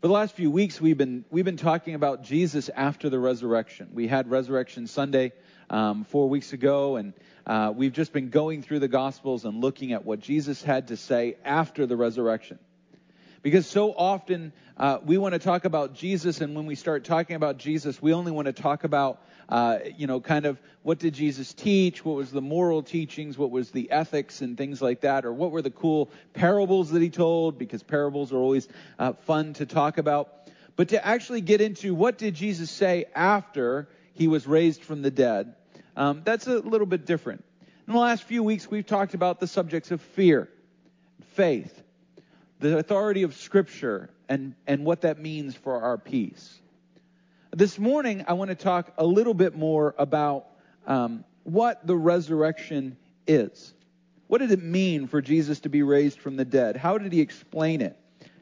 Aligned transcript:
For 0.00 0.06
the 0.06 0.14
last 0.14 0.36
few 0.36 0.48
weeks, 0.48 0.80
we've 0.80 0.96
been 0.96 1.24
we've 1.28 1.44
been 1.44 1.56
talking 1.56 1.96
about 1.96 2.22
Jesus 2.22 2.68
after 2.68 3.10
the 3.10 3.18
resurrection. 3.18 3.88
We 3.94 4.06
had 4.06 4.30
Resurrection 4.30 4.86
Sunday 4.86 5.32
um, 5.70 6.04
four 6.04 6.28
weeks 6.28 6.52
ago, 6.52 6.94
and 6.94 7.14
uh, 7.44 7.72
we've 7.74 7.92
just 7.92 8.12
been 8.12 8.30
going 8.30 8.62
through 8.62 8.78
the 8.78 8.86
Gospels 8.86 9.44
and 9.44 9.60
looking 9.60 9.92
at 9.92 10.04
what 10.04 10.20
Jesus 10.20 10.62
had 10.62 10.86
to 10.88 10.96
say 10.96 11.36
after 11.44 11.84
the 11.84 11.96
resurrection. 11.96 12.60
Because 13.42 13.66
so 13.66 13.92
often 13.92 14.52
uh, 14.76 14.98
we 15.04 15.18
want 15.18 15.34
to 15.34 15.38
talk 15.38 15.64
about 15.64 15.94
Jesus, 15.94 16.40
and 16.40 16.54
when 16.54 16.66
we 16.66 16.74
start 16.74 17.04
talking 17.04 17.36
about 17.36 17.58
Jesus, 17.58 18.00
we 18.02 18.12
only 18.12 18.32
want 18.32 18.46
to 18.46 18.52
talk 18.52 18.84
about 18.84 19.20
uh, 19.48 19.78
you 19.96 20.06
know, 20.06 20.20
kind 20.20 20.44
of 20.44 20.60
what 20.82 20.98
did 20.98 21.14
Jesus 21.14 21.54
teach? 21.54 22.04
What 22.04 22.16
was 22.16 22.30
the 22.30 22.42
moral 22.42 22.82
teachings? 22.82 23.38
What 23.38 23.50
was 23.50 23.70
the 23.70 23.90
ethics 23.90 24.42
and 24.42 24.58
things 24.58 24.82
like 24.82 25.00
that? 25.02 25.24
Or 25.24 25.32
what 25.32 25.50
were 25.50 25.62
the 25.62 25.70
cool 25.70 26.10
parables 26.34 26.90
that 26.90 27.00
he 27.00 27.08
told? 27.08 27.58
Because 27.58 27.82
parables 27.82 28.32
are 28.32 28.36
always 28.36 28.68
uh, 28.98 29.14
fun 29.14 29.54
to 29.54 29.66
talk 29.66 29.96
about. 29.96 30.50
But 30.76 30.90
to 30.90 31.04
actually 31.04 31.40
get 31.40 31.60
into 31.60 31.94
what 31.94 32.18
did 32.18 32.34
Jesus 32.34 32.70
say 32.70 33.06
after 33.14 33.88
he 34.12 34.28
was 34.28 34.46
raised 34.46 34.84
from 34.84 35.02
the 35.02 35.10
dead, 35.10 35.54
um, 35.96 36.22
that's 36.24 36.46
a 36.46 36.58
little 36.58 36.86
bit 36.86 37.06
different. 37.06 37.44
In 37.86 37.94
the 37.94 37.98
last 37.98 38.24
few 38.24 38.42
weeks, 38.42 38.70
we've 38.70 38.86
talked 38.86 39.14
about 39.14 39.40
the 39.40 39.46
subjects 39.46 39.90
of 39.90 40.02
fear, 40.02 40.48
faith, 41.32 41.82
the 42.60 42.78
authority 42.78 43.22
of 43.22 43.34
Scripture, 43.34 44.10
and, 44.28 44.54
and 44.66 44.84
what 44.84 45.02
that 45.02 45.18
means 45.18 45.54
for 45.54 45.80
our 45.80 45.96
peace. 45.96 46.60
This 47.54 47.78
morning, 47.78 48.24
I 48.28 48.34
want 48.34 48.50
to 48.50 48.54
talk 48.54 48.92
a 48.98 49.06
little 49.06 49.34
bit 49.34 49.56
more 49.56 49.94
about 49.96 50.46
um, 50.86 51.24
what 51.44 51.86
the 51.86 51.96
resurrection 51.96 52.96
is. 53.26 53.72
What 54.26 54.38
did 54.38 54.52
it 54.52 54.62
mean 54.62 55.06
for 55.06 55.22
Jesus 55.22 55.60
to 55.60 55.68
be 55.68 55.82
raised 55.82 56.18
from 56.18 56.36
the 56.36 56.44
dead? 56.44 56.76
How 56.76 56.98
did 56.98 57.12
he 57.12 57.20
explain 57.20 57.80
it 57.80 57.98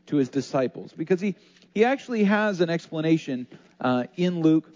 to 0.06 0.16
his 0.16 0.28
disciples? 0.28 0.92
Because 0.92 1.20
he, 1.20 1.36
he 1.74 1.84
actually 1.84 2.24
has 2.24 2.60
an 2.60 2.70
explanation 2.70 3.46
uh, 3.80 4.04
in 4.16 4.40
Luke, 4.40 4.68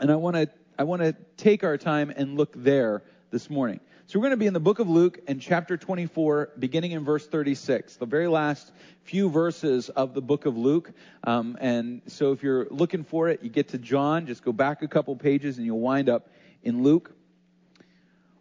and 0.00 0.10
I 0.10 0.16
want 0.16 0.36
to 0.36 0.48
I 0.78 0.84
want 0.84 1.00
to 1.02 1.14
take 1.36 1.64
our 1.64 1.78
time 1.78 2.12
and 2.14 2.36
look 2.36 2.52
there 2.54 3.02
this 3.30 3.48
morning. 3.48 3.80
So 4.08 4.20
we're 4.20 4.26
going 4.26 4.34
to 4.34 4.36
be 4.36 4.46
in 4.46 4.54
the 4.54 4.60
book 4.60 4.78
of 4.78 4.88
Luke 4.88 5.18
and 5.26 5.40
chapter 5.40 5.76
24, 5.76 6.50
beginning 6.56 6.92
in 6.92 7.04
verse 7.04 7.26
36, 7.26 7.96
the 7.96 8.06
very 8.06 8.28
last 8.28 8.70
few 9.02 9.28
verses 9.28 9.88
of 9.88 10.14
the 10.14 10.22
book 10.22 10.46
of 10.46 10.56
Luke. 10.56 10.92
Um, 11.24 11.58
and 11.60 12.02
so 12.06 12.30
if 12.30 12.44
you're 12.44 12.68
looking 12.70 13.02
for 13.02 13.28
it, 13.30 13.42
you 13.42 13.50
get 13.50 13.70
to 13.70 13.78
John, 13.78 14.28
just 14.28 14.44
go 14.44 14.52
back 14.52 14.82
a 14.82 14.86
couple 14.86 15.16
pages 15.16 15.56
and 15.56 15.66
you'll 15.66 15.80
wind 15.80 16.08
up 16.08 16.28
in 16.62 16.84
Luke. 16.84 17.10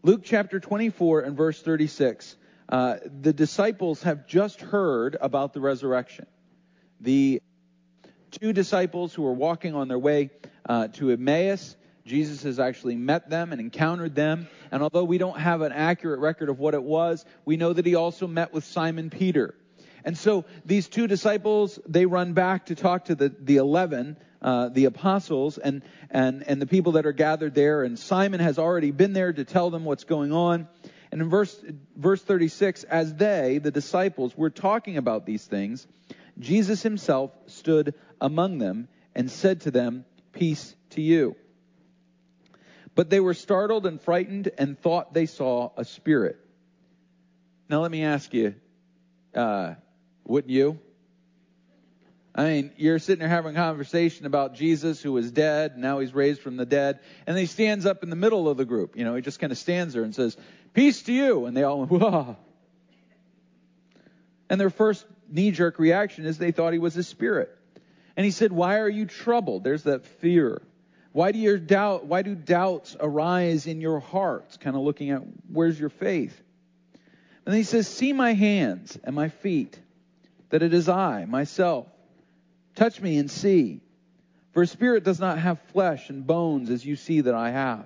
Luke 0.03 0.21
chapter 0.23 0.59
24 0.59 1.21
and 1.21 1.35
verse 1.35 1.59
36. 1.59 2.37
Uh, 2.69 2.97
the 3.03 3.33
disciples 3.33 4.03
have 4.03 4.27
just 4.27 4.61
heard 4.61 5.17
about 5.19 5.53
the 5.53 5.61
resurrection. 5.61 6.27
The 7.01 7.41
two 8.29 8.53
disciples 8.53 9.15
who 9.15 9.23
were 9.23 9.33
walking 9.33 9.73
on 9.73 9.87
their 9.87 9.97
way 9.97 10.29
uh, 10.69 10.89
to 10.89 11.09
Emmaus 11.09 11.75
Jesus 12.05 12.43
has 12.43 12.59
actually 12.59 12.95
met 12.95 13.29
them 13.29 13.51
and 13.51 13.59
encountered 13.59 14.13
them. 14.13 14.47
And 14.71 14.83
although 14.83 15.03
we 15.03 15.17
don't 15.17 15.39
have 15.39 15.61
an 15.61 15.71
accurate 15.71 16.19
record 16.19 16.49
of 16.49 16.59
what 16.59 16.75
it 16.75 16.83
was, 16.83 17.25
we 17.45 17.57
know 17.57 17.73
that 17.73 17.85
he 17.85 17.95
also 17.95 18.27
met 18.27 18.53
with 18.53 18.63
Simon 18.63 19.09
Peter. 19.09 19.55
And 20.03 20.15
so 20.15 20.45
these 20.63 20.87
two 20.87 21.07
disciples, 21.07 21.79
they 21.87 22.05
run 22.05 22.33
back 22.33 22.67
to 22.67 22.75
talk 22.75 23.05
to 23.05 23.15
the, 23.15 23.35
the 23.39 23.57
11, 23.57 24.17
uh, 24.39 24.69
the 24.69 24.85
apostles, 24.85 25.57
and, 25.57 25.81
and, 26.11 26.43
and 26.43 26.61
the 26.61 26.67
people 26.67 26.91
that 26.93 27.07
are 27.07 27.11
gathered 27.11 27.55
there. 27.55 27.83
And 27.83 27.97
Simon 27.97 28.39
has 28.39 28.59
already 28.59 28.91
been 28.91 29.13
there 29.13 29.33
to 29.33 29.43
tell 29.43 29.71
them 29.71 29.83
what's 29.83 30.03
going 30.03 30.31
on. 30.31 30.67
And 31.11 31.21
in 31.21 31.29
verse, 31.29 31.59
verse 31.95 32.21
36, 32.21 32.83
as 32.83 33.15
they, 33.15 33.57
the 33.57 33.71
disciples, 33.71 34.37
were 34.37 34.51
talking 34.51 34.97
about 34.97 35.25
these 35.25 35.43
things, 35.43 35.87
Jesus 36.37 36.83
himself 36.83 37.31
stood 37.47 37.95
among 38.21 38.59
them 38.59 38.89
and 39.15 39.31
said 39.31 39.61
to 39.61 39.71
them, 39.71 40.05
Peace 40.33 40.75
to 40.91 41.01
you. 41.01 41.35
But 42.95 43.09
they 43.09 43.19
were 43.19 43.33
startled 43.33 43.85
and 43.85 44.01
frightened 44.01 44.49
and 44.57 44.79
thought 44.79 45.13
they 45.13 45.25
saw 45.25 45.71
a 45.77 45.85
spirit. 45.85 46.39
Now, 47.69 47.81
let 47.81 47.91
me 47.91 48.03
ask 48.03 48.33
you, 48.33 48.55
uh, 49.33 49.75
wouldn't 50.23 50.51
you? 50.51 50.79
I 52.33 52.45
mean, 52.45 52.71
you're 52.77 52.99
sitting 52.99 53.19
there 53.19 53.29
having 53.29 53.55
a 53.55 53.59
conversation 53.59 54.25
about 54.25 54.55
Jesus 54.55 55.01
who 55.01 55.13
was 55.13 55.31
dead, 55.31 55.73
and 55.73 55.81
now 55.81 55.99
he's 55.99 56.13
raised 56.13 56.41
from 56.41 56.57
the 56.57 56.65
dead, 56.65 56.99
and 57.25 57.37
he 57.37 57.45
stands 57.45 57.85
up 57.85 58.03
in 58.03 58.09
the 58.09 58.15
middle 58.17 58.49
of 58.49 58.57
the 58.57 58.65
group. 58.65 58.97
You 58.97 59.05
know, 59.05 59.15
he 59.15 59.21
just 59.21 59.39
kind 59.39 59.51
of 59.51 59.57
stands 59.57 59.93
there 59.93 60.03
and 60.03 60.13
says, 60.13 60.35
Peace 60.73 61.03
to 61.03 61.13
you. 61.13 61.45
And 61.45 61.55
they 61.55 61.63
all 61.63 61.85
Whoa. 61.85 62.35
And 64.49 64.61
their 64.61 64.69
first 64.69 65.05
knee 65.29 65.51
jerk 65.51 65.79
reaction 65.79 66.25
is 66.25 66.37
they 66.37 66.51
thought 66.51 66.73
he 66.73 66.79
was 66.79 66.95
a 66.97 67.03
spirit. 67.03 67.49
And 68.15 68.25
he 68.25 68.31
said, 68.31 68.51
Why 68.51 68.79
are 68.79 68.89
you 68.89 69.05
troubled? 69.05 69.63
There's 69.63 69.83
that 69.83 70.05
fear. 70.05 70.61
Why 71.15 71.31
do 71.31 71.39
your 71.39 71.57
doubt, 71.57 72.05
why 72.05 72.23
do 72.23 72.35
doubts 72.35 72.97
arise 72.99 73.67
in 73.67 73.79
your 73.79 74.01
hearts? 74.01 74.57
Kind 74.57 74.75
of 74.75 74.81
looking 74.81 75.11
at 75.11 75.21
where's 75.49 75.79
your 75.79 75.87
faith? 75.87 76.37
And 77.45 77.55
he 77.55 77.63
says, 77.63 77.87
See 77.87 78.11
my 78.11 78.33
hands 78.33 78.99
and 79.01 79.15
my 79.15 79.29
feet, 79.29 79.79
that 80.49 80.61
it 80.61 80.73
is 80.73 80.89
I, 80.89 81.23
myself. 81.23 81.87
Touch 82.75 82.99
me 82.99 83.17
and 83.17 83.31
see. 83.31 83.79
For 84.51 84.63
a 84.63 84.67
spirit 84.67 85.05
does 85.05 85.21
not 85.21 85.39
have 85.39 85.61
flesh 85.71 86.09
and 86.09 86.27
bones 86.27 86.69
as 86.69 86.85
you 86.85 86.97
see 86.97 87.21
that 87.21 87.33
I 87.33 87.51
have. 87.51 87.85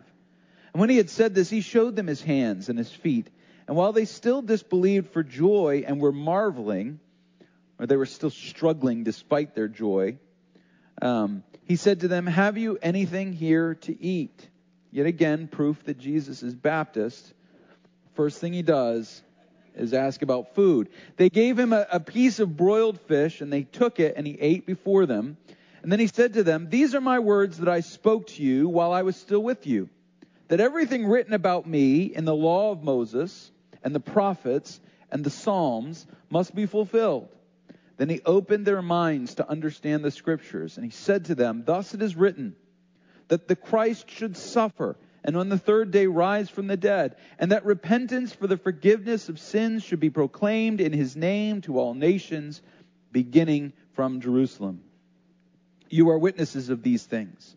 And 0.74 0.82
when 0.82 0.90
he 0.90 0.98
had 0.98 1.12
said 1.12 1.36
this, 1.36 1.52
he 1.52 1.62
showed 1.62 1.96
them 1.96 2.08
his 2.08 2.24
hands 2.24 2.68
and 2.68 2.80
his 2.80 2.92
feet. 2.92 3.30
And 3.68 3.78
while 3.78 3.94
they 3.94 4.06
still 4.06 4.42
disbelieved 4.42 5.12
for 5.12 5.22
joy 5.22 5.84
and 5.86 6.02
were 6.02 6.12
marveling, 6.12 7.00
or 7.78 7.86
they 7.86 7.96
were 7.96 8.08
still 8.08 8.32
struggling 8.32 9.04
despite 9.04 9.54
their 9.54 9.68
joy, 9.68 10.18
um, 11.02 11.44
he 11.66 11.76
said 11.76 12.02
to 12.02 12.08
them, 12.08 12.26
Have 12.26 12.58
you 12.58 12.78
anything 12.82 13.34
here 13.34 13.76
to 13.76 14.04
eat? 14.04 14.48
Yet 14.92 15.06
again, 15.06 15.48
proof 15.48 15.84
that 15.86 16.00
Jesus 16.00 16.42
is 16.42 16.56
Baptist. 16.56 17.34
First 18.16 18.40
thing 18.40 18.54
he 18.54 18.64
does 18.64 19.22
is 19.76 19.94
ask 19.94 20.22
about 20.22 20.56
food. 20.56 20.90
They 21.16 21.30
gave 21.30 21.58
him 21.58 21.74
a, 21.74 21.86
a 21.92 22.00
piece 22.00 22.40
of 22.40 22.58
broiled 22.58 23.00
fish, 23.02 23.42
and 23.42 23.54
they 23.54 23.64
took 23.64 24.00
it, 24.00 24.16
and 24.18 24.26
he 24.26 24.38
ate 24.40 24.66
before 24.66 25.06
them. 25.06 25.38
And 25.82 25.92
then 25.92 26.00
he 26.00 26.08
said 26.08 26.34
to 26.34 26.44
them, 26.44 26.70
These 26.70 26.96
are 26.96 27.02
my 27.02 27.20
words 27.20 27.60
that 27.60 27.70
I 27.70 27.80
spoke 27.82 28.28
to 28.28 28.44
you 28.44 28.68
while 28.68 28.92
I 28.92 29.04
was 29.04 29.16
still 29.16 29.42
with 29.42 29.68
you, 29.68 29.90
that 30.48 30.60
everything 30.60 31.06
written 31.06 31.34
about 31.34 31.68
me 31.68 32.04
in 32.04 32.26
the 32.26 32.36
law 32.36 32.72
of 32.72 32.84
Moses, 32.84 33.52
and 33.84 33.96
the 33.96 34.00
prophets, 34.00 34.82
and 35.12 35.24
the 35.24 35.30
Psalms 35.30 36.06
must 36.30 36.54
be 36.54 36.66
fulfilled. 36.66 37.30
Then 38.00 38.08
he 38.08 38.22
opened 38.26 38.66
their 38.66 38.82
minds 38.82 39.36
to 39.36 39.50
understand 39.50 40.06
the 40.06 40.10
scriptures, 40.10 40.78
and 40.78 40.86
he 40.86 40.90
said 40.90 41.26
to 41.26 41.36
them, 41.36 41.64
Thus 41.66 41.94
it 41.94 42.02
is 42.02 42.16
written, 42.16 42.56
that 43.28 43.50
the 43.50 43.58
Christ 43.58 44.10
should 44.10 44.38
suffer, 44.38 44.96
and 45.22 45.36
on 45.36 45.50
the 45.50 45.58
third 45.58 45.92
day 45.92 46.08
rise 46.08 46.50
from 46.50 46.68
the 46.68 46.78
dead, 46.78 47.18
and 47.40 47.52
that 47.52 47.66
repentance 47.66 48.32
for 48.32 48.48
the 48.48 48.56
forgiveness 48.56 49.28
of 49.28 49.38
sins 49.38 49.84
should 49.84 50.00
be 50.00 50.10
proclaimed 50.10 50.80
in 50.80 50.94
his 50.94 51.18
name 51.18 51.60
to 51.64 51.78
all 51.78 51.94
nations, 51.94 52.62
beginning 53.12 53.74
from 53.92 54.22
Jerusalem. 54.22 54.82
You 55.90 56.10
are 56.12 56.18
witnesses 56.18 56.70
of 56.70 56.82
these 56.82 57.04
things. 57.04 57.54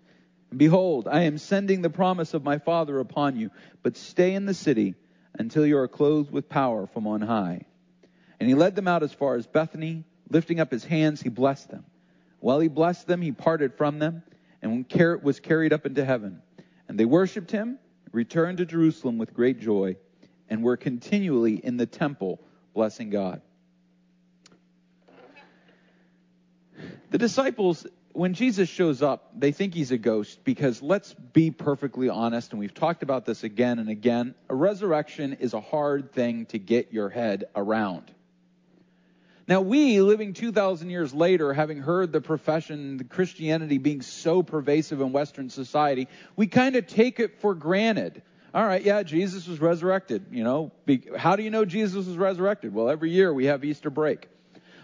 Behold, 0.55 1.07
I 1.07 1.23
am 1.23 1.39
sending 1.39 1.83
the 1.83 1.89
promise 1.89 2.35
of 2.35 2.43
my 2.43 2.59
Father 2.59 2.99
upon 2.99 3.37
you, 3.37 3.53
but 3.85 3.97
stay 3.97 4.35
in 4.35 4.47
the 4.47 4.55
city 4.55 4.97
until 5.39 5.65
you 5.65 5.79
are 5.79 5.87
clothed 5.87 6.33
with 6.33 6.49
power 6.49 6.89
from 6.89 7.07
on 7.07 7.21
high. 7.21 7.65
And 8.41 8.49
he 8.49 8.57
led 8.57 8.75
them 8.75 8.89
out 8.89 9.05
as 9.05 9.13
far 9.13 9.37
as 9.37 9.47
Bethany 9.47 10.05
Lifting 10.33 10.61
up 10.61 10.73
his 10.73 10.83
hands, 10.83 11.21
he 11.21 11.29
blessed 11.29 11.71
them. 11.71 11.85
While 12.41 12.59
he 12.61 12.69
blessed 12.69 13.07
them, 13.07 13.21
he 13.21 13.33
parted 13.33 13.75
from 13.75 13.99
them 13.99 14.23
and 14.63 14.87
was 15.23 15.41
carried 15.41 15.75
up 15.75 15.85
into 15.85 16.05
heaven. 16.07 16.41
And 16.89 16.99
they 16.99 17.05
worshiped 17.05 17.51
him, 17.51 17.79
returned 18.13 18.59
to 18.59 18.65
Jerusalem 18.65 19.19
with 19.19 19.35
great 19.35 19.61
joy, 19.61 19.97
and 20.49 20.63
were 20.63 20.79
continually 20.79 21.57
in 21.57 21.77
the 21.77 21.85
temple 21.85 22.41
blessing 22.73 23.11
God. 23.11 23.43
The 27.11 27.19
disciples, 27.19 27.87
when 28.13 28.33
Jesus 28.33 28.71
shows 28.71 29.03
up, 29.03 29.39
they 29.39 29.53
think 29.53 29.75
he's 29.75 29.91
a 29.91 29.99
ghost 29.99 30.45
because 30.45 30.81
let's 30.81 31.13
be 31.13 31.51
perfectly 31.51 32.09
honest, 32.09 32.53
and 32.53 32.59
we've 32.59 32.73
talked 32.73 33.03
about 33.03 33.27
this 33.27 33.45
again 33.45 33.79
and 33.79 33.91
again. 33.91 34.35
A 34.49 34.55
resurrection 34.55 35.35
is 35.35 35.53
a 35.53 35.61
hard 35.61 36.13
thing 36.13 36.47
to 36.47 36.59
get 36.59 36.91
your 36.91 37.11
head 37.11 37.45
around. 37.55 38.11
Now, 39.53 39.61
we, 39.61 40.01
living 40.01 40.33
2,000 40.33 40.89
years 40.89 41.13
later, 41.13 41.53
having 41.53 41.77
heard 41.77 42.11
the 42.11 42.23
profession, 42.23 42.97
the 42.97 43.05
Christianity 43.05 43.77
being 43.77 44.01
so 44.01 44.43
pervasive 44.43 45.03
in 45.03 45.13
Western 45.13 45.51
society, 45.51 46.09
we 46.37 46.47
kind 46.47 46.75
of 46.75 46.87
take 46.87 47.21
it 47.21 47.39
for 47.43 47.55
granted. 47.55 48.23
All 48.55 48.65
right, 48.65 48.83
yeah, 48.83 49.03
Jesus 49.03 49.47
was 49.47 49.61
resurrected. 49.61 50.25
You 50.31 50.43
know, 50.43 50.73
how 51.19 51.37
do 51.37 51.43
you 51.43 51.51
know 51.51 51.67
Jesus 51.67 52.07
was 52.07 52.17
resurrected? 52.17 52.73
Well, 52.73 52.89
every 52.89 53.11
year 53.11 53.31
we 53.31 53.45
have 53.45 53.63
Easter 53.63 53.91
break. 53.91 54.27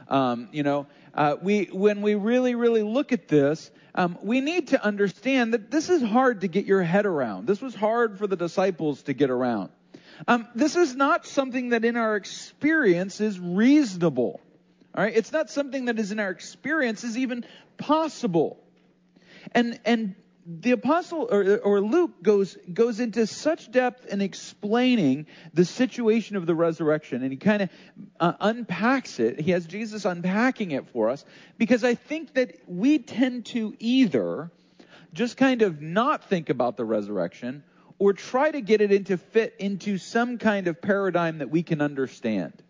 Um, 0.07 0.51
you 0.53 0.65
know, 0.65 0.87
uh, 1.15 1.37
we 1.41 1.71
when 1.73 2.03
we 2.03 2.15
really, 2.15 2.55
really 2.55 2.83
look 2.83 3.13
at 3.13 3.27
this, 3.27 3.71
um, 3.95 4.19
we 4.23 4.43
need 4.43 4.69
to 4.69 4.85
understand 4.85 5.55
that 5.55 5.71
this 5.71 5.89
is 5.89 6.03
hard 6.03 6.43
to 6.43 6.47
get 6.47 6.67
your 6.67 6.83
head 6.83 7.07
around. 7.07 7.47
This 7.47 7.63
was 7.63 7.75
hard 7.75 8.19
for 8.19 8.27
the 8.27 8.37
disciples 8.37 9.03
to 9.05 9.15
get 9.15 9.31
around. 9.31 9.71
Um, 10.27 10.47
this 10.55 10.77
is 10.77 10.95
not 10.95 11.25
something 11.25 11.71
that 11.71 11.87
in 11.87 11.97
our 11.97 12.17
experience 12.17 13.23
is 13.23 13.41
reasonable. 13.41 14.43
All 14.99 15.05
right? 15.05 15.17
It's 15.17 15.31
not 15.31 15.49
something 15.49 15.85
that 15.85 16.01
is 16.01 16.11
in 16.11 16.19
our 16.19 16.31
experience 16.31 17.05
is 17.05 17.17
even 17.17 17.45
possible. 17.77 18.59
And 19.53 19.79
and 19.85 20.17
the 20.45 20.73
apostle 20.73 21.29
or, 21.31 21.59
or 21.59 21.81
Luke 21.81 22.21
goes 22.21 22.59
goes 22.73 22.99
into 22.99 23.29
such 23.29 23.71
depth 23.71 24.07
in 24.07 24.21
explaining 24.21 25.27
the 25.55 25.65
situation 25.65 26.35
of 26.35 26.47
the 26.47 26.55
resurrection, 26.57 27.23
and 27.23 27.31
he 27.31 27.37
kind 27.37 27.63
of 27.63 27.69
uh, 28.19 28.33
unpacks 28.41 29.21
it. 29.21 29.41
He 29.41 29.53
has 29.53 29.67
Jesus 29.67 30.05
unpacking 30.05 30.73
it 30.73 30.89
for 30.89 31.11
us 31.11 31.25
because 31.59 31.85
I 31.85 31.95
think 31.95 32.35
that 32.35 32.57
we 32.67 32.99
tend 32.99 33.47
to 33.47 33.77
either 33.79 34.51
just 35.13 35.37
kind 35.37 35.63
of 35.63 35.81
not 35.81 36.25
think 36.25 36.51
about 36.51 36.77
the 36.77 36.85
resurrection 36.85 37.63
or 38.01 38.15
try 38.15 38.51
to 38.51 38.61
get 38.61 38.81
it 38.81 38.91
into 38.91 39.17
fit 39.17 39.55
into 39.61 39.97
some 39.97 40.39
kind 40.39 40.67
of 40.67 40.83
paradigm 40.83 41.39
that 41.39 41.51
we 41.51 41.63
can 41.63 41.81
understand. 41.81 42.65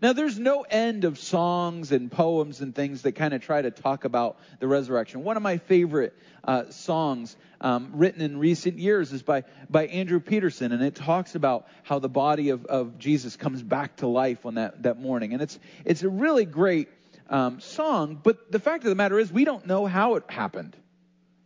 Now, 0.00 0.12
there's 0.12 0.38
no 0.38 0.62
end 0.62 1.04
of 1.04 1.18
songs 1.18 1.90
and 1.90 2.10
poems 2.10 2.60
and 2.60 2.72
things 2.72 3.02
that 3.02 3.12
kind 3.12 3.34
of 3.34 3.42
try 3.42 3.60
to 3.60 3.72
talk 3.72 4.04
about 4.04 4.38
the 4.60 4.68
resurrection. 4.68 5.24
One 5.24 5.36
of 5.36 5.42
my 5.42 5.58
favorite 5.58 6.14
uh, 6.44 6.70
songs 6.70 7.36
um, 7.60 7.90
written 7.94 8.20
in 8.20 8.38
recent 8.38 8.78
years 8.78 9.12
is 9.12 9.22
by, 9.22 9.42
by 9.68 9.86
Andrew 9.86 10.20
Peterson, 10.20 10.70
and 10.70 10.82
it 10.82 10.94
talks 10.94 11.34
about 11.34 11.66
how 11.82 11.98
the 11.98 12.08
body 12.08 12.50
of, 12.50 12.64
of 12.66 12.98
Jesus 12.98 13.36
comes 13.36 13.60
back 13.60 13.96
to 13.96 14.06
life 14.06 14.46
on 14.46 14.54
that, 14.54 14.84
that 14.84 15.00
morning. 15.00 15.32
And 15.32 15.42
it's, 15.42 15.58
it's 15.84 16.04
a 16.04 16.08
really 16.08 16.44
great 16.44 16.88
um, 17.28 17.60
song, 17.60 18.20
but 18.22 18.52
the 18.52 18.60
fact 18.60 18.84
of 18.84 18.90
the 18.90 18.94
matter 18.94 19.18
is, 19.18 19.32
we 19.32 19.44
don't 19.44 19.66
know 19.66 19.86
how 19.86 20.14
it 20.14 20.24
happened. 20.28 20.76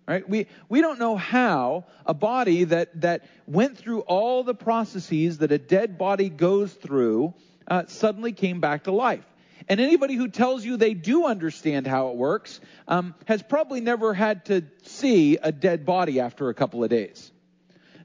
Right? 0.07 0.29
We, 0.29 0.49
we 0.69 0.81
don't 0.81 0.99
know 0.99 1.17
how 1.17 1.87
a 2.05 2.13
body 2.13 2.65
that, 2.65 3.01
that 3.01 3.25
went 3.47 3.79
through 3.79 4.01
all 4.01 4.43
the 4.43 4.55
processes 4.55 5.39
that 5.39 5.53
a 5.53 5.59
dead 5.59 5.97
body 5.97 6.29
goes 6.29 6.73
through 6.75 7.35
uh, 7.73 7.87
suddenly 7.87 8.33
came 8.33 8.61
back 8.61 8.85
to 8.85 8.93
life. 8.93 9.25
And 9.67 9.81
anybody 9.81 10.15
who 10.15 10.29
tells 10.29 10.63
you 10.63 10.77
they 10.77 10.93
do 10.93 11.25
understand 11.25 11.87
how 11.87 12.09
it 12.09 12.17
works 12.17 12.61
um, 12.87 13.15
has 13.25 13.43
probably 13.43 13.81
never 13.81 14.13
had 14.13 14.45
to 14.47 14.65
see 14.83 15.39
a 15.39 15.51
dead 15.51 15.87
body 15.87 16.21
after 16.21 16.51
a 16.51 16.55
couple 16.55 16.85
of 16.85 16.91
days. 16.91 17.33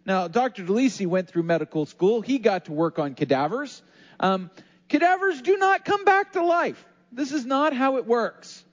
Now, 0.05 0.29
Dr. 0.29 0.63
DeLisi 0.63 1.05
went 1.05 1.27
through 1.27 1.43
medical 1.43 1.85
school. 1.85 2.21
He 2.21 2.37
got 2.37 2.65
to 2.65 2.71
work 2.71 2.97
on 2.97 3.13
cadavers. 3.13 3.81
Um, 4.21 4.51
cadavers 4.87 5.41
do 5.41 5.57
not 5.57 5.83
come 5.83 6.05
back 6.05 6.31
to 6.33 6.45
life. 6.45 6.85
This 7.11 7.33
is 7.33 7.45
not 7.45 7.73
how 7.73 7.97
it 7.97 8.05
works. 8.05 8.63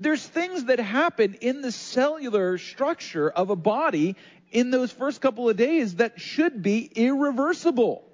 There's 0.00 0.26
things 0.26 0.64
that 0.64 0.80
happen 0.80 1.34
in 1.42 1.60
the 1.60 1.72
cellular 1.72 2.56
structure 2.56 3.28
of 3.28 3.50
a 3.50 3.56
body 3.56 4.16
in 4.50 4.70
those 4.70 4.90
first 4.90 5.20
couple 5.20 5.50
of 5.50 5.58
days 5.58 5.96
that 5.96 6.22
should 6.22 6.62
be 6.62 6.90
irreversible. 6.94 8.08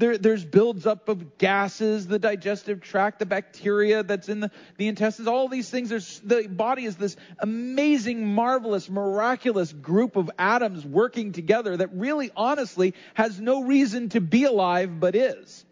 There, 0.00 0.16
there's 0.16 0.46
builds 0.46 0.86
up 0.86 1.10
of 1.10 1.36
gases, 1.36 2.06
the 2.06 2.18
digestive 2.18 2.80
tract, 2.80 3.18
the 3.18 3.26
bacteria 3.26 4.02
that's 4.02 4.30
in 4.30 4.40
the, 4.40 4.50
the 4.78 4.88
intestines, 4.88 5.28
all 5.28 5.46
these 5.46 5.68
things. 5.68 5.90
There's, 5.90 6.20
the 6.20 6.48
body 6.48 6.86
is 6.86 6.96
this 6.96 7.16
amazing, 7.38 8.26
marvelous, 8.26 8.88
miraculous 8.88 9.74
group 9.74 10.16
of 10.16 10.30
atoms 10.38 10.86
working 10.86 11.32
together 11.32 11.76
that 11.76 11.92
really, 11.92 12.30
honestly, 12.34 12.94
has 13.12 13.38
no 13.38 13.62
reason 13.62 14.08
to 14.08 14.22
be 14.22 14.44
alive 14.44 14.98
but 14.98 15.14
is. 15.14 15.66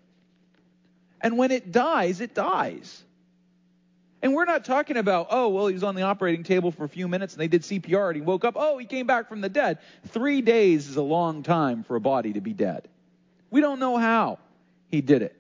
And 1.23 1.39
when 1.39 1.51
it 1.51 1.73
dies, 1.73 2.21
it 2.21 2.35
dies. 2.35 3.03
And 4.21 4.35
we're 4.35 4.45
not 4.45 4.67
talking 4.67 4.99
about, 4.99 5.29
oh, 5.31 5.49
well, 5.49 5.69
he 5.69 5.73
was 5.73 5.85
on 5.85 5.95
the 5.95 6.03
operating 6.03 6.43
table 6.43 6.71
for 6.71 6.85
a 6.85 6.89
few 6.91 7.09
minutes 7.09 7.33
and 7.33 7.41
they 7.41 7.49
did 7.49 7.63
CPR 7.63 8.09
and 8.09 8.17
he 8.17 8.21
woke 8.21 8.45
up. 8.45 8.57
Oh, 8.59 8.77
he 8.77 8.85
came 8.85 9.07
back 9.07 9.27
from 9.31 9.41
the 9.41 9.49
dead. 9.49 9.79
Three 10.09 10.43
days 10.43 10.87
is 10.87 10.97
a 10.97 11.03
long 11.03 11.43
time 11.43 11.83
for 11.83 11.97
a 11.97 12.01
body 12.01 12.35
to 12.35 12.43
be 12.43 12.53
dead. 12.53 12.89
We 13.51 13.61
don't 13.61 13.81
know 13.81 13.97
how 13.97 14.39
he 14.91 15.01
did 15.01 15.23
it. 15.23 15.35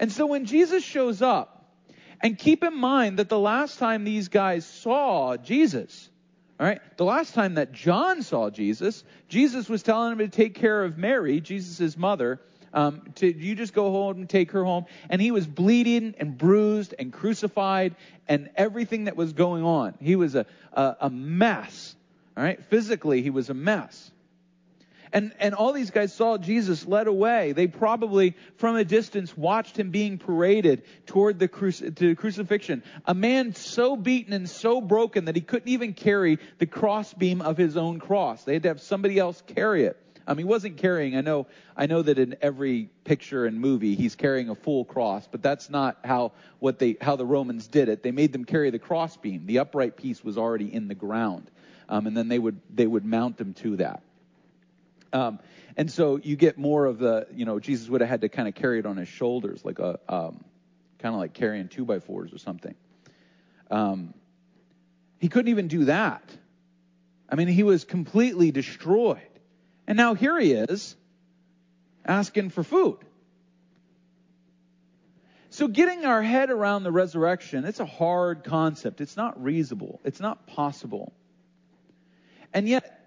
And 0.00 0.12
so 0.12 0.26
when 0.26 0.44
Jesus 0.44 0.84
shows 0.84 1.22
up, 1.22 1.58
and 2.20 2.36
keep 2.36 2.64
in 2.64 2.74
mind 2.74 3.18
that 3.18 3.28
the 3.28 3.38
last 3.38 3.78
time 3.78 4.04
these 4.04 4.28
guys 4.28 4.66
saw 4.66 5.36
Jesus, 5.36 6.10
all 6.58 6.66
right, 6.66 6.80
the 6.96 7.04
last 7.04 7.34
time 7.34 7.54
that 7.54 7.72
John 7.72 8.22
saw 8.22 8.50
Jesus, 8.50 9.04
Jesus 9.28 9.68
was 9.68 9.82
telling 9.82 10.12
him 10.12 10.18
to 10.18 10.28
take 10.28 10.54
care 10.54 10.84
of 10.84 10.98
Mary, 10.98 11.40
Jesus' 11.40 11.96
mother. 11.96 12.40
Um, 12.70 13.00
to 13.14 13.26
you 13.26 13.54
just 13.54 13.72
go 13.72 13.90
home 13.90 14.18
and 14.18 14.28
take 14.28 14.50
her 14.50 14.62
home, 14.62 14.84
and 15.08 15.22
he 15.22 15.30
was 15.30 15.46
bleeding 15.46 16.14
and 16.18 16.36
bruised 16.36 16.94
and 16.98 17.10
crucified 17.10 17.94
and 18.26 18.50
everything 18.56 19.04
that 19.04 19.16
was 19.16 19.32
going 19.32 19.64
on. 19.64 19.94
He 20.00 20.16
was 20.16 20.34
a, 20.34 20.44
a, 20.74 20.96
a 21.02 21.10
mess. 21.10 21.96
All 22.36 22.44
right, 22.44 22.62
physically 22.66 23.22
he 23.22 23.30
was 23.30 23.48
a 23.48 23.54
mess. 23.54 24.10
And, 25.12 25.32
and 25.38 25.54
all 25.54 25.72
these 25.72 25.90
guys 25.90 26.12
saw 26.12 26.36
Jesus 26.38 26.86
led 26.86 27.06
away. 27.06 27.52
They 27.52 27.66
probably, 27.66 28.36
from 28.56 28.76
a 28.76 28.84
distance, 28.84 29.36
watched 29.36 29.78
him 29.78 29.90
being 29.90 30.18
paraded 30.18 30.82
toward 31.06 31.38
the 31.38 31.48
cruci- 31.48 31.94
to 31.96 32.14
crucifixion. 32.14 32.82
A 33.06 33.14
man 33.14 33.54
so 33.54 33.96
beaten 33.96 34.32
and 34.32 34.48
so 34.48 34.80
broken 34.80 35.26
that 35.26 35.34
he 35.34 35.40
couldn't 35.40 35.68
even 35.68 35.94
carry 35.94 36.38
the 36.58 36.66
crossbeam 36.66 37.40
of 37.40 37.56
his 37.56 37.76
own 37.76 38.00
cross. 38.00 38.44
They 38.44 38.54
had 38.54 38.62
to 38.64 38.68
have 38.68 38.80
somebody 38.80 39.18
else 39.18 39.42
carry 39.46 39.84
it. 39.84 39.96
Um, 40.28 40.36
he 40.36 40.44
wasn't 40.44 40.76
carrying. 40.76 41.16
I 41.16 41.22
know. 41.22 41.46
I 41.74 41.86
know 41.86 42.02
that 42.02 42.18
in 42.18 42.36
every 42.42 42.90
picture 43.04 43.46
and 43.46 43.58
movie, 43.58 43.94
he's 43.94 44.14
carrying 44.14 44.50
a 44.50 44.54
full 44.54 44.84
cross, 44.84 45.26
but 45.26 45.42
that's 45.42 45.70
not 45.70 45.96
how 46.04 46.32
what 46.58 46.78
they 46.78 46.98
how 47.00 47.16
the 47.16 47.24
Romans 47.24 47.66
did 47.66 47.88
it. 47.88 48.02
They 48.02 48.10
made 48.10 48.34
them 48.34 48.44
carry 48.44 48.68
the 48.68 48.78
crossbeam. 48.78 49.46
The 49.46 49.60
upright 49.60 49.96
piece 49.96 50.22
was 50.22 50.36
already 50.36 50.72
in 50.72 50.86
the 50.86 50.94
ground, 50.94 51.50
um, 51.88 52.06
and 52.06 52.14
then 52.14 52.28
they 52.28 52.38
would 52.38 52.60
they 52.68 52.86
would 52.86 53.06
mount 53.06 53.38
them 53.38 53.54
to 53.54 53.76
that. 53.76 54.02
Um, 55.12 55.38
and 55.76 55.90
so 55.90 56.16
you 56.16 56.36
get 56.36 56.58
more 56.58 56.86
of 56.86 56.98
the, 56.98 57.26
you 57.32 57.44
know, 57.44 57.60
Jesus 57.60 57.88
would 57.88 58.00
have 58.00 58.10
had 58.10 58.20
to 58.22 58.28
kind 58.28 58.48
of 58.48 58.54
carry 58.54 58.78
it 58.78 58.86
on 58.86 58.96
his 58.96 59.08
shoulders, 59.08 59.64
like 59.64 59.78
a, 59.78 59.98
um, 60.08 60.44
kind 60.98 61.14
of 61.14 61.20
like 61.20 61.34
carrying 61.34 61.68
two 61.68 61.84
by 61.84 62.00
fours 62.00 62.32
or 62.32 62.38
something. 62.38 62.74
Um, 63.70 64.14
he 65.18 65.28
couldn't 65.28 65.50
even 65.50 65.68
do 65.68 65.84
that. 65.86 66.22
I 67.28 67.36
mean, 67.36 67.48
he 67.48 67.62
was 67.62 67.84
completely 67.84 68.50
destroyed. 68.50 69.20
And 69.86 69.96
now 69.96 70.14
here 70.14 70.38
he 70.38 70.52
is 70.52 70.96
asking 72.04 72.50
for 72.50 72.62
food. 72.62 72.98
So 75.50 75.66
getting 75.66 76.04
our 76.04 76.22
head 76.22 76.50
around 76.50 76.82
the 76.82 76.92
resurrection, 76.92 77.64
it's 77.64 77.80
a 77.80 77.86
hard 77.86 78.44
concept. 78.44 79.00
It's 79.00 79.16
not 79.16 79.42
reasonable. 79.42 80.00
It's 80.04 80.20
not 80.20 80.46
possible. 80.46 81.12
And 82.52 82.68
yet, 82.68 82.97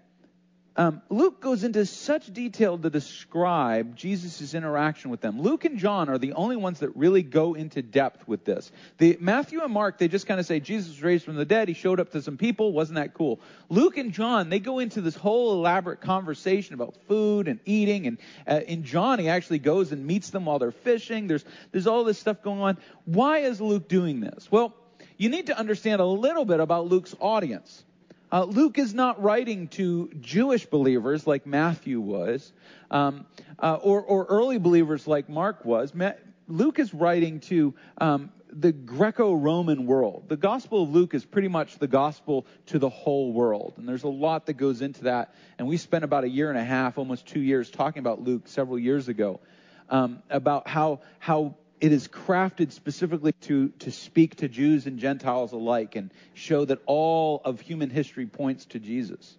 um, 0.78 1.02
Luke 1.10 1.42
goes 1.42 1.66
into 1.66 1.86
such 1.86 2.34
detail 2.34 2.78
to 2.78 2.90
describe 2.90 3.96
Jesus' 3.96 4.54
interaction 4.54 5.12
with 5.12 5.20
them. 5.20 5.42
Luke 5.42 5.66
and 5.66 5.78
John 5.78 6.08
are 6.08 6.18
the 6.18 6.32
only 6.34 6.56
ones 6.56 6.80
that 6.80 6.96
really 6.96 7.24
go 7.24 7.56
into 7.56 7.82
depth 7.82 8.26
with 8.26 8.46
this. 8.46 8.72
The, 8.98 9.18
Matthew 9.20 9.62
and 9.62 9.74
Mark, 9.74 9.98
they 9.98 10.08
just 10.08 10.28
kind 10.28 10.40
of 10.40 10.46
say 10.46 10.62
Jesus 10.62 10.88
was 10.90 11.04
raised 11.04 11.26
from 11.26 11.36
the 11.36 11.44
dead. 11.44 11.68
He 11.68 11.74
showed 11.74 12.00
up 12.00 12.12
to 12.12 12.22
some 12.22 12.38
people. 12.38 12.72
Wasn't 12.72 12.96
that 12.96 13.14
cool? 13.14 13.42
Luke 13.68 13.98
and 13.98 14.14
John, 14.14 14.50
they 14.50 14.60
go 14.60 14.80
into 14.80 15.02
this 15.02 15.16
whole 15.16 15.54
elaborate 15.54 16.00
conversation 16.00 16.74
about 16.74 16.96
food 17.06 17.50
and 17.50 17.60
eating. 17.66 18.08
And 18.08 18.18
uh, 18.48 18.62
in 18.66 18.86
John, 18.86 19.20
he 19.20 19.28
actually 19.28 19.60
goes 19.60 19.92
and 19.92 20.08
meets 20.08 20.30
them 20.30 20.46
while 20.46 20.58
they're 20.58 20.72
fishing. 20.72 21.28
There's, 21.28 21.44
there's 21.74 21.88
all 21.88 22.06
this 22.06 22.18
stuff 22.18 22.42
going 22.44 22.62
on. 22.62 22.78
Why 23.04 23.40
is 23.40 23.60
Luke 23.60 23.90
doing 23.90 24.22
this? 24.22 24.50
Well, 24.50 24.74
you 25.18 25.30
need 25.30 25.48
to 25.48 25.58
understand 25.58 26.00
a 26.00 26.06
little 26.06 26.46
bit 26.46 26.62
about 26.62 26.88
Luke's 26.88 27.14
audience. 27.20 27.84
Uh, 28.32 28.46
Luke 28.46 28.78
is 28.78 28.94
not 28.94 29.22
writing 29.22 29.68
to 29.68 30.10
Jewish 30.22 30.66
believers 30.66 31.28
like 31.28 31.46
Matthew 31.46 32.00
was, 32.00 32.54
um, 32.90 33.26
uh, 33.60 33.78
or, 33.82 34.02
or, 34.02 34.26
early 34.26 34.58
believers 34.58 35.06
like 35.06 35.28
Mark 35.28 35.66
was. 35.66 35.94
Ma- 35.94 36.14
Luke 36.48 36.80
is 36.80 36.94
writing 36.94 37.42
to 37.42 37.74
um, 37.98 38.32
the 38.50 38.72
Greco-Roman 38.72 39.86
world. 39.86 40.30
The 40.30 40.38
Gospel 40.38 40.84
of 40.84 40.92
Luke 40.92 41.14
is 41.14 41.26
pretty 41.26 41.50
much 41.50 41.78
the 41.78 41.88
gospel 41.88 42.46
to 42.68 42.80
the 42.80 42.90
whole 42.90 43.34
world, 43.34 43.74
and 43.78 43.88
there's 43.88 44.04
a 44.04 44.10
lot 44.10 44.46
that 44.46 44.54
goes 44.54 44.82
into 44.82 45.04
that. 45.06 45.36
And 45.58 45.68
we 45.68 45.76
spent 45.76 46.06
about 46.06 46.24
a 46.24 46.30
year 46.30 46.50
and 46.50 46.58
a 46.58 46.64
half, 46.64 46.98
almost 46.98 47.28
two 47.28 47.42
years, 47.42 47.70
talking 47.70 48.00
about 48.00 48.22
Luke 48.22 48.48
several 48.48 48.80
years 48.80 49.10
ago, 49.10 49.42
um, 49.90 50.24
about 50.30 50.70
how 50.70 51.02
how 51.20 51.56
it 51.82 51.92
is 51.92 52.08
crafted 52.08 52.72
specifically 52.72 53.34
to, 53.42 53.70
to 53.80 53.92
speak 53.92 54.36
to 54.38 54.48
Jews 54.48 54.86
and 54.86 55.00
Gentiles 55.00 55.52
alike 55.52 55.96
and 55.96 56.12
show 56.36 56.64
that 56.64 56.80
all 56.86 57.42
of 57.44 57.60
human 57.60 57.90
history 57.90 58.28
points 58.28 58.66
to 58.66 58.80
Jesus. 58.80 59.36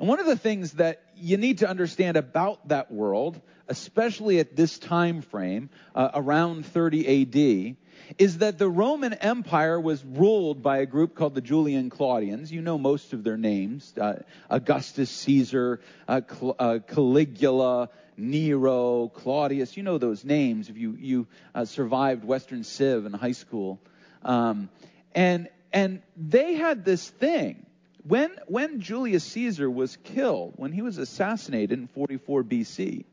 And 0.00 0.08
one 0.08 0.20
of 0.20 0.26
the 0.26 0.38
things 0.38 0.72
that 0.72 1.02
you 1.16 1.36
need 1.36 1.58
to 1.58 1.68
understand 1.68 2.16
about 2.16 2.68
that 2.68 2.90
world, 2.90 3.40
especially 3.68 4.38
at 4.40 4.56
this 4.56 4.78
time 4.78 5.20
frame, 5.20 5.68
uh, 5.94 6.10
around 6.14 6.64
30 6.64 7.22
AD, 7.22 7.76
is 8.18 8.38
that 8.38 8.58
the 8.58 8.68
Roman 8.68 9.12
Empire 9.14 9.80
was 9.80 10.04
ruled 10.04 10.62
by 10.62 10.78
a 10.78 10.86
group 10.86 11.14
called 11.14 11.34
the 11.34 11.40
Julio-Claudians. 11.40 12.52
You 12.52 12.62
know 12.62 12.78
most 12.78 13.12
of 13.12 13.24
their 13.24 13.36
names 13.36 13.92
uh, 13.98 14.22
Augustus 14.50 15.10
Caesar, 15.10 15.80
uh, 16.08 16.20
uh 16.58 16.78
Caligula, 16.86 17.90
Nero, 18.16 19.08
Claudius. 19.08 19.76
You 19.76 19.82
know 19.82 19.98
those 19.98 20.24
names 20.24 20.68
if 20.68 20.76
you, 20.76 20.96
you 20.98 21.26
uh, 21.54 21.64
survived 21.64 22.24
Western 22.24 22.64
Civ 22.64 23.06
in 23.06 23.12
high 23.12 23.32
school. 23.32 23.80
Um, 24.22 24.68
and, 25.14 25.48
and 25.72 26.02
they 26.16 26.54
had 26.54 26.84
this 26.84 27.08
thing. 27.08 27.66
When, 28.06 28.30
when 28.48 28.80
Julius 28.80 29.24
Caesar 29.24 29.70
was 29.70 29.96
killed, 29.96 30.54
when 30.56 30.72
he 30.72 30.82
was 30.82 30.98
assassinated 30.98 31.78
in 31.78 31.86
44 31.88 32.44
BC, 32.44 33.04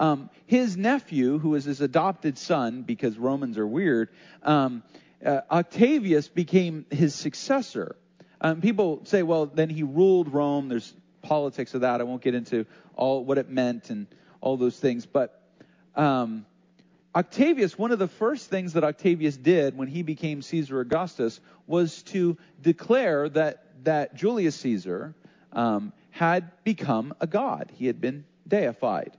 um, 0.00 0.30
his 0.46 0.78
nephew, 0.78 1.38
who 1.38 1.50
was 1.50 1.64
his 1.64 1.82
adopted 1.82 2.38
son, 2.38 2.82
because 2.82 3.18
Romans 3.18 3.58
are 3.58 3.66
weird, 3.66 4.08
um, 4.42 4.82
uh, 5.24 5.42
Octavius 5.50 6.26
became 6.26 6.86
his 6.90 7.14
successor. 7.14 7.96
Um, 8.40 8.62
people 8.62 9.02
say, 9.04 9.22
well, 9.22 9.44
then 9.44 9.68
he 9.68 9.82
ruled 9.82 10.32
Rome. 10.32 10.68
There's 10.68 10.94
politics 11.20 11.74
of 11.74 11.82
that. 11.82 12.00
I 12.00 12.04
won't 12.04 12.22
get 12.22 12.34
into 12.34 12.64
all 12.96 13.22
what 13.22 13.36
it 13.36 13.50
meant 13.50 13.90
and 13.90 14.06
all 14.40 14.56
those 14.56 14.78
things. 14.78 15.04
But 15.04 15.38
um, 15.94 16.46
Octavius, 17.14 17.76
one 17.76 17.92
of 17.92 17.98
the 17.98 18.08
first 18.08 18.48
things 18.48 18.72
that 18.72 18.84
Octavius 18.84 19.36
did 19.36 19.76
when 19.76 19.88
he 19.88 20.02
became 20.02 20.40
Caesar 20.40 20.80
Augustus 20.80 21.38
was 21.66 22.02
to 22.04 22.38
declare 22.62 23.28
that, 23.28 23.84
that 23.84 24.14
Julius 24.14 24.56
Caesar 24.56 25.14
um, 25.52 25.92
had 26.10 26.50
become 26.64 27.12
a 27.20 27.26
god. 27.26 27.70
He 27.74 27.86
had 27.86 28.00
been 28.00 28.24
deified. 28.48 29.14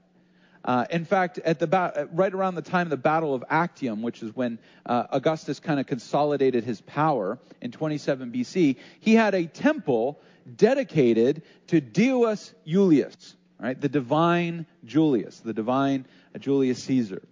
Uh, 0.64 0.86
in 0.90 1.04
fact, 1.04 1.38
at 1.38 1.58
the 1.58 1.66
ba- 1.66 2.08
right 2.12 2.32
around 2.32 2.54
the 2.54 2.62
time 2.62 2.86
of 2.86 2.90
the 2.90 2.96
Battle 2.96 3.34
of 3.34 3.44
Actium, 3.48 4.02
which 4.02 4.22
is 4.22 4.34
when 4.34 4.58
uh, 4.86 5.04
Augustus 5.10 5.58
kind 5.60 5.80
of 5.80 5.86
consolidated 5.86 6.64
his 6.64 6.80
power 6.80 7.38
in 7.60 7.72
27 7.72 8.30
BC, 8.30 8.76
he 9.00 9.14
had 9.14 9.34
a 9.34 9.46
temple 9.46 10.20
dedicated 10.56 11.42
to 11.68 11.80
Deus 11.80 12.54
Julius, 12.66 13.36
right? 13.58 13.80
The 13.80 13.88
divine 13.88 14.66
Julius, 14.84 15.40
the 15.40 15.52
divine 15.52 16.06
Julius 16.38 16.82
Caesar. 16.84 17.22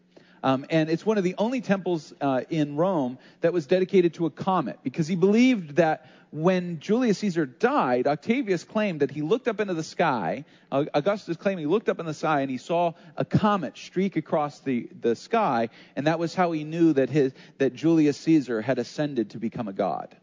Um, 0.42 0.64
and 0.70 0.88
it's 0.88 1.04
one 1.04 1.18
of 1.18 1.24
the 1.24 1.34
only 1.38 1.60
temples 1.60 2.14
uh, 2.20 2.42
in 2.48 2.76
Rome 2.76 3.18
that 3.42 3.52
was 3.52 3.66
dedicated 3.66 4.14
to 4.14 4.26
a 4.26 4.30
comet 4.30 4.78
because 4.82 5.06
he 5.06 5.16
believed 5.16 5.76
that 5.76 6.06
when 6.30 6.78
Julius 6.78 7.18
Caesar 7.18 7.44
died, 7.44 8.06
Octavius 8.06 8.62
claimed 8.64 9.00
that 9.00 9.10
he 9.10 9.20
looked 9.20 9.48
up 9.48 9.60
into 9.60 9.74
the 9.74 9.82
sky. 9.82 10.44
Uh, 10.70 10.84
Augustus 10.94 11.36
claimed 11.36 11.60
he 11.60 11.66
looked 11.66 11.88
up 11.88 11.98
in 11.98 12.06
the 12.06 12.14
sky 12.14 12.40
and 12.40 12.50
he 12.50 12.56
saw 12.56 12.92
a 13.16 13.24
comet 13.24 13.76
streak 13.76 14.16
across 14.16 14.60
the, 14.60 14.88
the 15.00 15.16
sky, 15.16 15.68
and 15.96 16.06
that 16.06 16.18
was 16.18 16.34
how 16.34 16.52
he 16.52 16.64
knew 16.64 16.92
that, 16.92 17.10
his, 17.10 17.32
that 17.58 17.74
Julius 17.74 18.16
Caesar 18.18 18.62
had 18.62 18.78
ascended 18.78 19.30
to 19.30 19.38
become 19.38 19.66
a 19.66 19.72
god. 19.72 20.16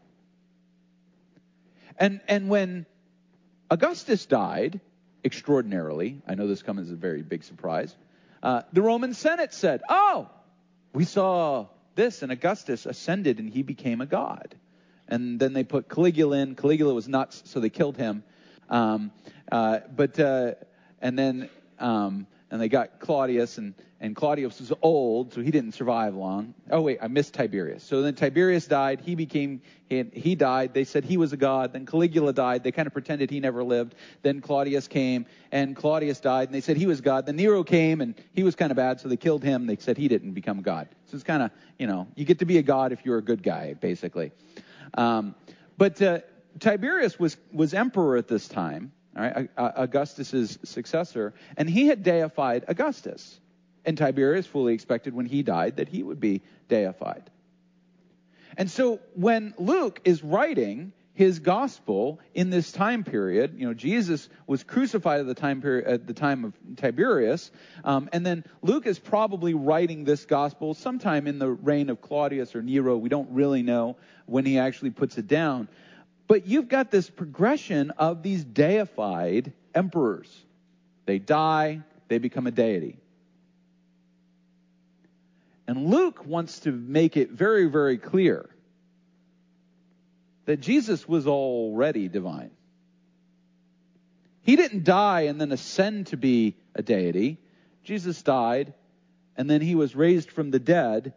And, 1.98 2.20
and 2.26 2.48
when 2.48 2.86
Augustus 3.70 4.24
died, 4.24 4.80
extraordinarily, 5.24 6.22
I 6.26 6.34
know 6.36 6.46
this 6.46 6.62
comes 6.62 6.82
as 6.82 6.92
a 6.92 6.96
very 6.96 7.22
big 7.22 7.44
surprise, 7.44 7.94
uh, 8.42 8.62
the 8.72 8.82
Roman 8.82 9.14
Senate 9.14 9.52
said, 9.52 9.82
Oh, 9.88 10.28
we 10.92 11.04
saw 11.04 11.66
this, 11.94 12.22
and 12.22 12.30
Augustus 12.30 12.86
ascended 12.86 13.38
and 13.40 13.50
he 13.50 13.62
became 13.62 14.00
a 14.00 14.06
god. 14.06 14.54
And 15.08 15.40
then 15.40 15.52
they 15.52 15.64
put 15.64 15.88
Caligula 15.88 16.38
in. 16.38 16.54
Caligula 16.54 16.94
was 16.94 17.08
nuts, 17.08 17.42
so 17.46 17.60
they 17.60 17.70
killed 17.70 17.96
him. 17.96 18.22
Um, 18.68 19.10
uh, 19.50 19.80
but 19.94 20.18
uh, 20.20 20.52
and 21.00 21.18
then 21.18 21.48
um, 21.78 22.26
and 22.50 22.60
they 22.60 22.68
got 22.68 22.98
Claudius, 22.98 23.58
and, 23.58 23.74
and 24.00 24.16
Claudius 24.16 24.58
was 24.60 24.72
old, 24.80 25.34
so 25.34 25.42
he 25.42 25.50
didn't 25.50 25.72
survive 25.72 26.14
long. 26.14 26.54
Oh 26.70 26.80
wait, 26.80 26.98
I 27.02 27.08
missed 27.08 27.34
Tiberius. 27.34 27.84
So 27.84 28.00
then 28.00 28.14
Tiberius 28.14 28.66
died. 28.66 29.00
He 29.00 29.14
became 29.14 29.60
he, 29.88 30.04
he 30.14 30.34
died. 30.34 30.72
They 30.72 30.84
said 30.84 31.04
he 31.04 31.16
was 31.16 31.32
a 31.32 31.36
god. 31.36 31.72
Then 31.72 31.84
Caligula 31.84 32.32
died. 32.32 32.64
They 32.64 32.72
kind 32.72 32.86
of 32.86 32.92
pretended 32.92 33.30
he 33.30 33.40
never 33.40 33.62
lived. 33.62 33.94
Then 34.22 34.40
Claudius 34.40 34.88
came, 34.88 35.26
and 35.52 35.76
Claudius 35.76 36.20
died, 36.20 36.48
and 36.48 36.54
they 36.54 36.60
said 36.60 36.76
he 36.76 36.86
was 36.86 37.00
god. 37.00 37.26
Then 37.26 37.36
Nero 37.36 37.62
came, 37.64 38.00
and 38.00 38.14
he 38.32 38.42
was 38.42 38.54
kind 38.54 38.70
of 38.70 38.76
bad, 38.76 39.00
so 39.00 39.08
they 39.08 39.16
killed 39.16 39.44
him. 39.44 39.66
They 39.66 39.76
said 39.76 39.98
he 39.98 40.08
didn't 40.08 40.32
become 40.32 40.62
god. 40.62 40.88
So 41.06 41.14
it's 41.14 41.24
kind 41.24 41.42
of 41.42 41.50
you 41.78 41.86
know 41.86 42.08
you 42.14 42.24
get 42.24 42.38
to 42.38 42.46
be 42.46 42.58
a 42.58 42.62
god 42.62 42.92
if 42.92 43.04
you're 43.04 43.18
a 43.18 43.24
good 43.24 43.42
guy, 43.42 43.74
basically. 43.74 44.32
Um, 44.94 45.34
but 45.76 46.00
uh, 46.00 46.20
Tiberius 46.60 47.18
was 47.18 47.36
was 47.52 47.74
emperor 47.74 48.16
at 48.16 48.26
this 48.26 48.48
time 48.48 48.92
right, 49.22 49.50
Augustus's 49.56 50.58
successor, 50.64 51.34
and 51.56 51.68
he 51.68 51.86
had 51.86 52.02
deified 52.02 52.64
Augustus. 52.68 53.40
And 53.84 53.96
Tiberius 53.96 54.46
fully 54.46 54.74
expected 54.74 55.14
when 55.14 55.26
he 55.26 55.42
died 55.42 55.76
that 55.76 55.88
he 55.88 56.02
would 56.02 56.20
be 56.20 56.42
deified. 56.68 57.30
And 58.56 58.70
so 58.70 59.00
when 59.14 59.54
Luke 59.56 60.00
is 60.04 60.22
writing 60.22 60.92
his 61.14 61.40
gospel 61.40 62.20
in 62.32 62.50
this 62.50 62.70
time 62.70 63.02
period, 63.02 63.58
you 63.58 63.66
know, 63.66 63.74
Jesus 63.74 64.28
was 64.46 64.62
crucified 64.62 65.18
at 65.18 65.26
the 65.26 65.34
time 65.34 65.60
period 65.60 65.86
at 65.86 66.06
the 66.06 66.14
time 66.14 66.44
of 66.44 66.54
Tiberius, 66.76 67.50
um, 67.82 68.08
and 68.12 68.24
then 68.24 68.44
Luke 68.62 68.86
is 68.86 69.00
probably 69.00 69.52
writing 69.52 70.04
this 70.04 70.26
gospel 70.26 70.74
sometime 70.74 71.26
in 71.26 71.40
the 71.40 71.48
reign 71.48 71.90
of 71.90 72.00
Claudius 72.00 72.54
or 72.54 72.62
Nero. 72.62 72.96
We 72.96 73.08
don't 73.08 73.30
really 73.30 73.62
know 73.62 73.96
when 74.26 74.44
he 74.44 74.58
actually 74.58 74.90
puts 74.90 75.18
it 75.18 75.26
down. 75.26 75.68
But 76.28 76.46
you've 76.46 76.68
got 76.68 76.90
this 76.90 77.10
progression 77.10 77.90
of 77.92 78.22
these 78.22 78.44
deified 78.44 79.52
emperors. 79.74 80.28
They 81.06 81.18
die, 81.18 81.82
they 82.06 82.18
become 82.18 82.46
a 82.46 82.50
deity. 82.50 82.98
And 85.66 85.86
Luke 85.86 86.24
wants 86.24 86.60
to 86.60 86.72
make 86.72 87.16
it 87.16 87.30
very, 87.30 87.66
very 87.66 87.98
clear 87.98 88.48
that 90.44 90.60
Jesus 90.60 91.08
was 91.08 91.26
already 91.26 92.08
divine. 92.08 92.52
He 94.42 94.56
didn't 94.56 94.84
die 94.84 95.22
and 95.22 95.40
then 95.40 95.50
ascend 95.50 96.06
to 96.08 96.16
be 96.16 96.56
a 96.74 96.82
deity. 96.82 97.38
Jesus 97.82 98.22
died 98.22 98.72
and 99.38 99.48
then 99.48 99.60
he 99.60 99.76
was 99.76 99.94
raised 99.94 100.32
from 100.32 100.50
the 100.50 100.58
dead, 100.58 101.14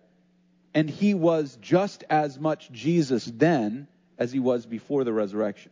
and 0.75 0.87
he 0.87 1.15
was 1.15 1.57
just 1.59 2.03
as 2.07 2.39
much 2.39 2.71
Jesus 2.71 3.25
then 3.25 3.87
as 4.21 4.31
he 4.31 4.37
was 4.37 4.67
before 4.67 5.03
the 5.03 5.11
resurrection. 5.11 5.71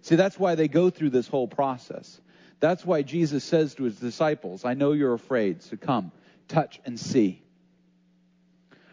See, 0.00 0.16
that's 0.16 0.36
why 0.36 0.56
they 0.56 0.66
go 0.66 0.90
through 0.90 1.10
this 1.10 1.28
whole 1.28 1.46
process. 1.46 2.20
That's 2.58 2.84
why 2.84 3.02
Jesus 3.02 3.44
says 3.44 3.76
to 3.76 3.84
his 3.84 3.94
disciples, 3.94 4.64
I 4.64 4.74
know 4.74 4.90
you're 4.90 5.14
afraid, 5.14 5.62
so 5.62 5.76
come, 5.76 6.10
touch 6.48 6.80
and 6.84 6.98
see. 6.98 7.40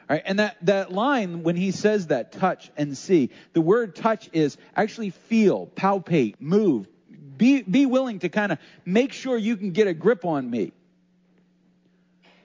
All 0.07 0.15
right, 0.15 0.21
and 0.24 0.38
that, 0.38 0.57
that 0.62 0.91
line, 0.91 1.41
when 1.41 1.55
he 1.55 1.71
says 1.71 2.07
that, 2.07 2.31
touch 2.33 2.69
and 2.77 2.95
see, 2.95 3.31
the 3.53 3.62
word 3.62 3.95
touch 3.95 4.29
is 4.31 4.57
actually 4.75 5.09
feel, 5.09 5.65
palpate, 5.65 6.36
move. 6.39 6.88
Be, 7.36 7.63
be 7.63 7.88
willing 7.88 8.19
to 8.19 8.29
kind 8.29 8.51
of 8.51 8.59
make 8.86 9.12
sure 9.12 9.39
you 9.39 9.57
can 9.57 9.71
get 9.71 9.88
a 9.88 9.93
grip 9.95 10.24
on 10.24 10.48
me. 10.48 10.71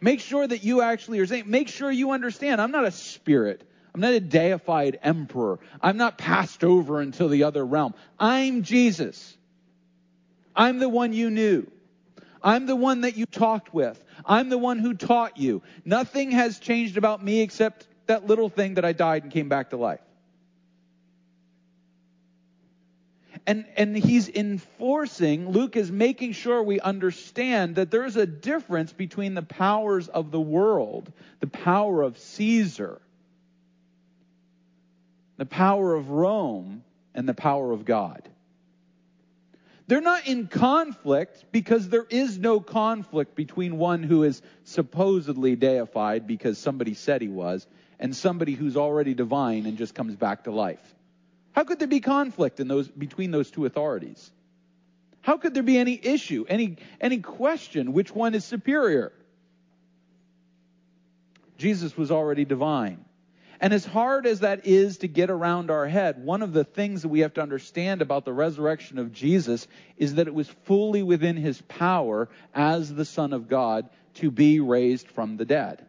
Make 0.00 0.20
sure 0.20 0.46
that 0.46 0.64
you 0.64 0.80
actually 0.80 1.18
are 1.18 1.26
saying, 1.26 1.44
make 1.46 1.68
sure 1.68 1.90
you 1.90 2.12
understand, 2.12 2.62
I'm 2.62 2.70
not 2.70 2.86
a 2.86 2.90
spirit. 2.90 3.68
I'm 3.94 4.00
not 4.00 4.12
a 4.12 4.20
deified 4.20 4.98
emperor. 5.02 5.60
I'm 5.80 5.96
not 5.96 6.18
passed 6.18 6.64
over 6.64 7.00
into 7.00 7.28
the 7.28 7.44
other 7.44 7.64
realm. 7.64 7.94
I'm 8.18 8.62
Jesus. 8.62 9.36
I'm 10.54 10.80
the 10.80 10.88
one 10.88 11.12
you 11.12 11.30
knew. 11.30 11.70
I'm 12.42 12.66
the 12.66 12.76
one 12.76 13.02
that 13.02 13.16
you 13.16 13.24
talked 13.24 13.72
with. 13.72 14.02
I'm 14.26 14.48
the 14.48 14.58
one 14.58 14.78
who 14.78 14.94
taught 14.94 15.38
you. 15.38 15.62
Nothing 15.84 16.32
has 16.32 16.58
changed 16.58 16.96
about 16.96 17.24
me 17.24 17.40
except 17.40 17.86
that 18.06 18.26
little 18.26 18.48
thing 18.48 18.74
that 18.74 18.84
I 18.84 18.92
died 18.92 19.22
and 19.22 19.32
came 19.32 19.48
back 19.48 19.70
to 19.70 19.76
life. 19.76 20.00
And, 23.46 23.66
and 23.76 23.96
he's 23.96 24.28
enforcing, 24.28 25.50
Luke 25.50 25.76
is 25.76 25.92
making 25.92 26.32
sure 26.32 26.62
we 26.62 26.80
understand 26.80 27.76
that 27.76 27.90
there's 27.90 28.16
a 28.16 28.26
difference 28.26 28.92
between 28.92 29.34
the 29.34 29.42
powers 29.42 30.08
of 30.08 30.30
the 30.30 30.40
world, 30.40 31.12
the 31.40 31.46
power 31.46 32.02
of 32.02 32.18
Caesar, 32.18 33.00
the 35.36 35.46
power 35.46 35.94
of 35.94 36.10
Rome 36.10 36.84
and 37.14 37.28
the 37.28 37.34
power 37.34 37.72
of 37.72 37.84
God. 37.84 38.28
They're 39.86 40.00
not 40.00 40.26
in 40.26 40.46
conflict 40.46 41.44
because 41.52 41.88
there 41.88 42.06
is 42.08 42.38
no 42.38 42.60
conflict 42.60 43.34
between 43.34 43.76
one 43.76 44.02
who 44.02 44.22
is 44.22 44.40
supposedly 44.64 45.56
deified 45.56 46.26
because 46.26 46.56
somebody 46.56 46.94
said 46.94 47.20
he 47.20 47.28
was 47.28 47.66
and 47.98 48.16
somebody 48.16 48.52
who's 48.54 48.76
already 48.76 49.14
divine 49.14 49.66
and 49.66 49.76
just 49.76 49.94
comes 49.94 50.16
back 50.16 50.44
to 50.44 50.50
life. 50.50 50.94
How 51.52 51.64
could 51.64 51.78
there 51.78 51.88
be 51.88 52.00
conflict 52.00 52.60
in 52.60 52.68
those 52.68 52.88
between 52.88 53.30
those 53.30 53.50
two 53.50 53.66
authorities? 53.66 54.32
How 55.20 55.36
could 55.36 55.54
there 55.54 55.62
be 55.62 55.78
any 55.78 55.98
issue, 56.02 56.44
any 56.48 56.78
any 57.00 57.18
question 57.18 57.92
which 57.92 58.14
one 58.14 58.34
is 58.34 58.44
superior? 58.44 59.12
Jesus 61.58 61.96
was 61.96 62.10
already 62.10 62.44
divine. 62.44 63.04
And 63.64 63.72
as 63.72 63.86
hard 63.86 64.26
as 64.26 64.40
that 64.40 64.66
is 64.66 64.98
to 64.98 65.08
get 65.08 65.30
around 65.30 65.70
our 65.70 65.88
head, 65.88 66.22
one 66.22 66.42
of 66.42 66.52
the 66.52 66.64
things 66.64 67.00
that 67.00 67.08
we 67.08 67.20
have 67.20 67.32
to 67.32 67.40
understand 67.40 68.02
about 68.02 68.26
the 68.26 68.32
resurrection 68.34 68.98
of 68.98 69.10
Jesus 69.10 69.66
is 69.96 70.16
that 70.16 70.26
it 70.26 70.34
was 70.34 70.50
fully 70.64 71.02
within 71.02 71.38
his 71.38 71.62
power 71.62 72.28
as 72.54 72.92
the 72.92 73.06
Son 73.06 73.32
of 73.32 73.48
God 73.48 73.88
to 74.16 74.30
be 74.30 74.60
raised 74.60 75.08
from 75.08 75.38
the 75.38 75.46
dead. 75.46 75.86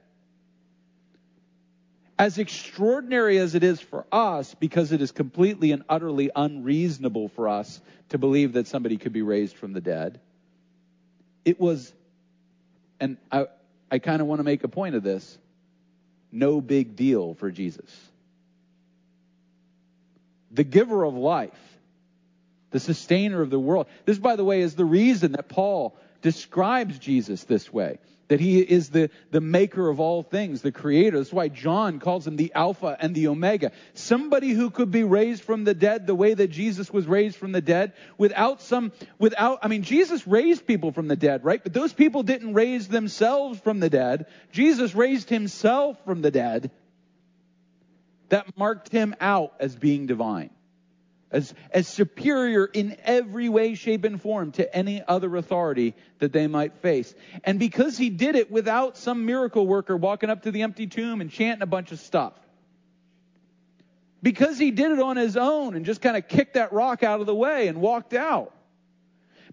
As 2.17 2.37
extraordinary 2.37 3.39
as 3.39 3.55
it 3.55 3.63
is 3.65 3.81
for 3.81 4.05
us, 4.09 4.55
because 4.55 4.93
it 4.93 5.01
is 5.01 5.11
completely 5.11 5.73
and 5.73 5.83
utterly 5.89 6.31
unreasonable 6.33 7.27
for 7.27 7.49
us 7.49 7.81
to 8.07 8.17
believe 8.17 8.53
that 8.53 8.67
somebody 8.67 8.95
could 8.95 9.11
be 9.11 9.21
raised 9.21 9.57
from 9.57 9.73
the 9.73 9.81
dead, 9.81 10.21
it 11.43 11.59
was, 11.59 11.93
and 13.01 13.17
I, 13.29 13.47
I 13.91 13.99
kind 13.99 14.21
of 14.21 14.29
want 14.29 14.39
to 14.39 14.45
make 14.45 14.63
a 14.63 14.69
point 14.69 14.95
of 14.95 15.03
this 15.03 15.37
no 16.35 16.61
big 16.61 16.95
deal 16.95 17.33
for 17.33 17.49
Jesus. 17.49 17.89
The 20.51 20.63
giver 20.63 21.03
of 21.03 21.15
life, 21.15 21.51
the 22.71 22.79
sustainer 22.79 23.41
of 23.41 23.49
the 23.49 23.59
world. 23.59 23.87
This, 24.05 24.17
by 24.17 24.35
the 24.35 24.43
way, 24.43 24.61
is 24.61 24.75
the 24.75 24.85
reason 24.85 25.33
that 25.33 25.49
Paul 25.49 25.97
describes 26.25 26.97
Jesus 26.97 27.43
this 27.43 27.71
way 27.71 27.99
that 28.29 28.39
he 28.39 28.59
is 28.59 28.89
the, 28.89 29.11
the 29.29 29.39
maker 29.39 29.87
of 29.87 29.99
all 29.99 30.23
things, 30.23 30.63
the 30.63 30.71
creator. 30.71 31.19
That's 31.19 31.31
why 31.31 31.49
John 31.49 31.99
calls 31.99 32.25
him 32.25 32.35
the 32.35 32.51
Alpha 32.55 32.97
and 32.99 33.13
the 33.13 33.27
Omega. 33.27 33.71
Somebody 33.93 34.49
who 34.49 34.71
could 34.71 34.89
be 34.89 35.03
raised 35.03 35.43
from 35.43 35.65
the 35.65 35.75
dead 35.75 36.07
the 36.07 36.15
way 36.15 36.33
that 36.33 36.47
Jesus 36.47 36.91
was 36.91 37.05
raised 37.05 37.35
from 37.35 37.51
the 37.51 37.61
dead 37.61 37.93
without 38.17 38.63
some, 38.63 38.91
without, 39.19 39.59
I 39.61 39.67
mean, 39.67 39.83
Jesus 39.83 40.25
raised 40.25 40.65
people 40.65 40.91
from 40.91 41.07
the 41.07 41.15
dead, 41.15 41.45
right? 41.45 41.61
But 41.61 41.73
those 41.73 41.93
people 41.93 42.23
didn't 42.23 42.55
raise 42.55 42.87
themselves 42.87 43.59
from 43.59 43.79
the 43.79 43.91
dead. 43.91 44.25
Jesus 44.51 44.95
raised 44.95 45.29
himself 45.29 46.03
from 46.05 46.23
the 46.23 46.31
dead. 46.31 46.71
That 48.29 48.57
marked 48.57 48.89
him 48.89 49.13
out 49.21 49.53
as 49.59 49.75
being 49.75 50.07
divine 50.07 50.54
as, 51.35 51.53
as 51.69 51.85
superior 51.87 52.65
in 52.65 52.95
every 53.03 53.49
way, 53.49 53.75
shape, 53.75 54.05
and 54.05 54.21
form 54.21 54.53
to 54.53 54.73
any 54.75 55.03
other 55.05 55.35
authority 55.35 55.93
that 56.19 56.31
they 56.31 56.47
might 56.47 56.77
face. 56.77 57.13
And 57.43 57.59
because 57.59 57.97
he 57.97 58.09
did 58.09 58.35
it 58.35 58.49
without 58.49 58.97
some 58.97 59.25
miracle 59.25 59.67
worker 59.67 59.97
walking 59.97 60.29
up 60.29 60.43
to 60.43 60.51
the 60.51 60.61
empty 60.61 60.87
tomb 60.87 61.19
and 61.19 61.29
chanting 61.29 61.61
a 61.61 61.67
bunch 61.67 61.91
of 61.91 61.99
stuff, 61.99 62.33
because 64.23 64.57
he 64.57 64.71
did 64.71 64.91
it 64.91 64.99
on 64.99 65.17
his 65.17 65.35
own 65.35 65.75
and 65.75 65.85
just 65.85 66.01
kind 66.01 66.15
of 66.15 66.27
kicked 66.27 66.53
that 66.53 66.71
rock 66.71 67.03
out 67.03 67.19
of 67.19 67.25
the 67.25 67.35
way 67.35 67.67
and 67.67 67.81
walked 67.81 68.13
out. 68.13 68.53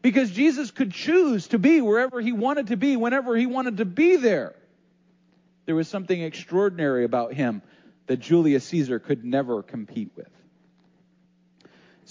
Because 0.00 0.30
Jesus 0.30 0.70
could 0.70 0.92
choose 0.92 1.48
to 1.48 1.58
be 1.58 1.80
wherever 1.80 2.20
he 2.20 2.32
wanted 2.32 2.68
to 2.68 2.76
be, 2.76 2.96
whenever 2.96 3.36
he 3.36 3.46
wanted 3.46 3.78
to 3.78 3.84
be 3.84 4.16
there. 4.16 4.54
There 5.66 5.74
was 5.74 5.88
something 5.88 6.22
extraordinary 6.22 7.04
about 7.04 7.34
him 7.34 7.60
that 8.06 8.18
Julius 8.18 8.64
Caesar 8.66 8.98
could 8.98 9.24
never 9.24 9.62
compete 9.62 10.12
with. 10.16 10.30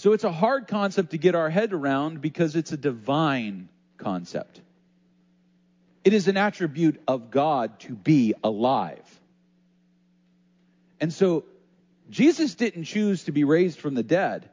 So 0.02 0.14
it's 0.14 0.24
a 0.24 0.32
hard 0.32 0.66
concept 0.66 1.12
to 1.12 1.16
get 1.16 1.36
our 1.36 1.48
head 1.48 1.72
around 1.72 2.20
because 2.20 2.56
it's 2.56 2.72
a 2.72 2.76
divine 2.76 3.68
concept. 3.98 4.60
It 6.02 6.12
is 6.12 6.26
an 6.26 6.36
attribute 6.36 7.00
of 7.06 7.30
God 7.30 7.78
to 7.82 7.92
be 7.92 8.34
alive. 8.42 9.20
And 11.00 11.12
so 11.12 11.44
Jesus 12.10 12.56
didn't 12.56 12.82
choose 12.82 13.22
to 13.26 13.30
be 13.30 13.44
raised 13.44 13.78
from 13.78 13.94
the 13.94 14.02
dead. 14.02 14.50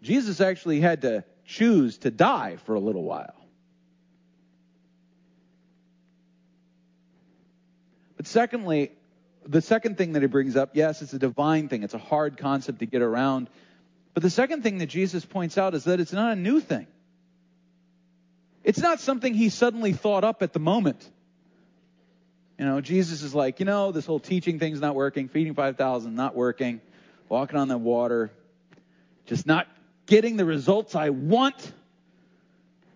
Jesus 0.00 0.40
actually 0.40 0.78
had 0.78 1.02
to 1.02 1.24
choose 1.44 1.98
to 1.98 2.12
die 2.12 2.58
for 2.64 2.76
a 2.76 2.80
little 2.80 3.02
while. 3.02 3.34
But 8.16 8.28
secondly, 8.28 8.92
the 9.44 9.60
second 9.60 9.98
thing 9.98 10.12
that 10.12 10.22
he 10.22 10.28
brings 10.28 10.54
up, 10.54 10.70
yes, 10.74 11.02
it's 11.02 11.14
a 11.14 11.18
divine 11.18 11.68
thing. 11.68 11.82
It's 11.82 11.94
a 11.94 11.98
hard 11.98 12.38
concept 12.38 12.78
to 12.78 12.86
get 12.86 13.02
around. 13.02 13.50
But 14.14 14.22
the 14.22 14.30
second 14.30 14.62
thing 14.62 14.78
that 14.78 14.86
Jesus 14.86 15.24
points 15.24 15.58
out 15.58 15.74
is 15.74 15.84
that 15.84 15.98
it's 15.98 16.12
not 16.12 16.32
a 16.32 16.36
new 16.36 16.60
thing. 16.60 16.86
It's 18.62 18.78
not 18.78 19.00
something 19.00 19.34
he 19.34 19.50
suddenly 19.50 19.92
thought 19.92 20.24
up 20.24 20.42
at 20.42 20.52
the 20.52 20.60
moment. 20.60 21.06
You 22.58 22.64
know, 22.64 22.80
Jesus 22.80 23.22
is 23.22 23.34
like, 23.34 23.58
you 23.58 23.66
know, 23.66 23.90
this 23.90 24.06
whole 24.06 24.20
teaching 24.20 24.60
thing's 24.60 24.80
not 24.80 24.94
working, 24.94 25.28
feeding 25.28 25.54
5,000 25.54 26.14
not 26.14 26.36
working, 26.36 26.80
walking 27.28 27.58
on 27.58 27.66
the 27.66 27.76
water, 27.76 28.30
just 29.26 29.46
not 29.46 29.66
getting 30.06 30.36
the 30.36 30.44
results 30.44 30.94
I 30.94 31.10
want. 31.10 31.72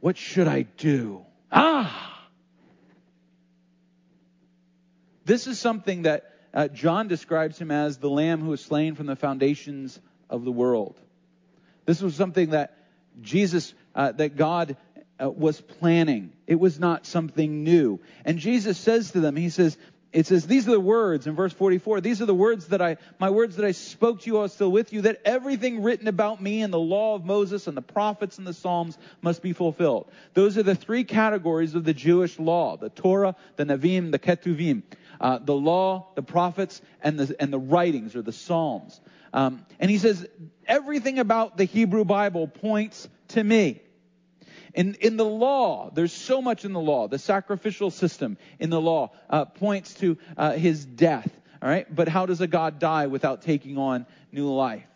What 0.00 0.16
should 0.16 0.46
I 0.46 0.62
do? 0.62 1.24
Ah! 1.50 2.28
This 5.24 5.48
is 5.48 5.58
something 5.58 6.02
that 6.02 6.32
uh, 6.54 6.68
John 6.68 7.08
describes 7.08 7.58
him 7.58 7.70
as 7.72 7.98
the 7.98 8.08
lamb 8.08 8.40
who 8.40 8.50
was 8.50 8.64
slain 8.64 8.94
from 8.94 9.06
the 9.06 9.16
foundations 9.16 10.00
of 10.30 10.44
the 10.44 10.52
world. 10.52 10.98
This 11.88 12.02
was 12.02 12.14
something 12.14 12.50
that 12.50 12.76
Jesus, 13.22 13.72
uh, 13.94 14.12
that 14.12 14.36
God 14.36 14.76
uh, 15.18 15.30
was 15.30 15.58
planning. 15.58 16.34
It 16.46 16.56
was 16.56 16.78
not 16.78 17.06
something 17.06 17.64
new. 17.64 17.98
And 18.26 18.38
Jesus 18.38 18.76
says 18.76 19.12
to 19.12 19.20
them, 19.20 19.36
He 19.36 19.48
says, 19.48 19.78
it 20.10 20.26
says, 20.26 20.46
these 20.46 20.66
are 20.66 20.72
the 20.72 20.80
words 20.80 21.26
in 21.26 21.34
verse 21.34 21.52
44. 21.52 22.00
These 22.00 22.22
are 22.22 22.26
the 22.26 22.34
words 22.34 22.68
that 22.68 22.80
I, 22.80 22.96
my 23.18 23.28
words 23.28 23.56
that 23.56 23.66
I 23.66 23.72
spoke 23.72 24.22
to 24.22 24.26
you 24.26 24.34
while 24.34 24.42
I 24.42 24.44
was 24.44 24.54
still 24.54 24.72
with 24.72 24.92
you, 24.92 25.02
that 25.02 25.20
everything 25.24 25.82
written 25.82 26.08
about 26.08 26.40
me 26.40 26.62
in 26.62 26.70
the 26.70 26.78
law 26.78 27.14
of 27.14 27.26
Moses 27.26 27.66
and 27.66 27.76
the 27.76 27.82
prophets 27.82 28.38
and 28.38 28.46
the 28.46 28.54
Psalms 28.54 28.96
must 29.20 29.42
be 29.42 29.52
fulfilled. 29.52 30.10
Those 30.32 30.56
are 30.56 30.62
the 30.62 30.74
three 30.74 31.04
categories 31.04 31.74
of 31.74 31.84
the 31.84 31.92
Jewish 31.92 32.38
law, 32.38 32.78
the 32.78 32.88
Torah, 32.88 33.36
the 33.56 33.64
Nevi'im, 33.64 34.10
the 34.10 34.18
Ketuvim. 34.18 34.82
Uh, 35.20 35.38
the 35.38 35.54
law, 35.54 36.06
the 36.14 36.22
prophets, 36.22 36.80
and 37.02 37.18
the, 37.18 37.34
and 37.40 37.52
the 37.52 37.58
writings 37.58 38.14
or 38.14 38.22
the 38.22 38.32
Psalms. 38.32 39.00
Um, 39.32 39.66
and 39.80 39.90
he 39.90 39.98
says, 39.98 40.26
everything 40.66 41.18
about 41.18 41.56
the 41.56 41.64
Hebrew 41.64 42.04
Bible 42.04 42.46
points 42.46 43.08
to 43.28 43.42
me. 43.42 43.82
In, 44.78 44.94
in 45.00 45.16
the 45.16 45.24
law, 45.24 45.90
there's 45.90 46.12
so 46.12 46.40
much 46.40 46.64
in 46.64 46.72
the 46.72 46.80
law. 46.80 47.08
The 47.08 47.18
sacrificial 47.18 47.90
system 47.90 48.38
in 48.60 48.70
the 48.70 48.80
law 48.80 49.10
uh, 49.28 49.44
points 49.44 49.94
to 49.94 50.16
uh, 50.36 50.52
his 50.52 50.86
death. 50.86 51.28
All 51.60 51.68
right, 51.68 51.92
but 51.92 52.06
how 52.06 52.26
does 52.26 52.40
a 52.40 52.46
God 52.46 52.78
die 52.78 53.08
without 53.08 53.42
taking 53.42 53.76
on 53.76 54.06
new 54.30 54.48
life? 54.48 54.86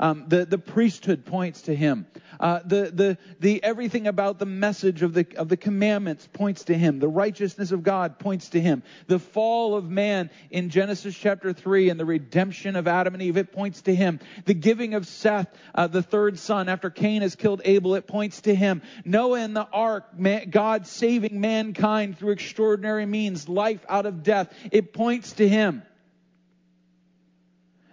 Um, 0.00 0.24
the, 0.28 0.44
the 0.44 0.58
priesthood 0.58 1.24
points 1.24 1.62
to 1.62 1.74
him. 1.74 2.06
Uh, 2.38 2.60
the, 2.64 2.90
the, 2.92 3.18
the 3.40 3.62
everything 3.64 4.06
about 4.06 4.38
the 4.38 4.46
message 4.46 5.02
of 5.02 5.12
the, 5.12 5.26
of 5.36 5.48
the 5.48 5.56
commandments 5.56 6.28
points 6.32 6.64
to 6.64 6.74
him. 6.74 7.00
The 7.00 7.08
righteousness 7.08 7.72
of 7.72 7.82
God 7.82 8.18
points 8.18 8.50
to 8.50 8.60
him. 8.60 8.82
The 9.08 9.18
fall 9.18 9.76
of 9.76 9.90
man 9.90 10.30
in 10.50 10.70
Genesis 10.70 11.16
chapter 11.16 11.52
3 11.52 11.90
and 11.90 11.98
the 11.98 12.04
redemption 12.04 12.76
of 12.76 12.86
Adam 12.86 13.14
and 13.14 13.22
Eve, 13.22 13.36
it 13.36 13.52
points 13.52 13.82
to 13.82 13.94
him. 13.94 14.20
The 14.44 14.54
giving 14.54 14.94
of 14.94 15.06
Seth, 15.06 15.48
uh, 15.74 15.88
the 15.88 16.02
third 16.02 16.38
son, 16.38 16.68
after 16.68 16.90
Cain 16.90 17.22
has 17.22 17.34
killed 17.34 17.62
Abel, 17.64 17.94
it 17.96 18.06
points 18.06 18.42
to 18.42 18.54
him. 18.54 18.82
Noah 19.04 19.40
and 19.40 19.56
the 19.56 19.66
ark, 19.72 20.16
man, 20.18 20.50
God 20.50 20.86
saving 20.86 21.40
mankind 21.40 22.18
through 22.18 22.32
extraordinary 22.32 23.06
means, 23.06 23.48
life 23.48 23.84
out 23.88 24.06
of 24.06 24.22
death, 24.22 24.52
it 24.70 24.92
points 24.92 25.32
to 25.34 25.48
him. 25.48 25.82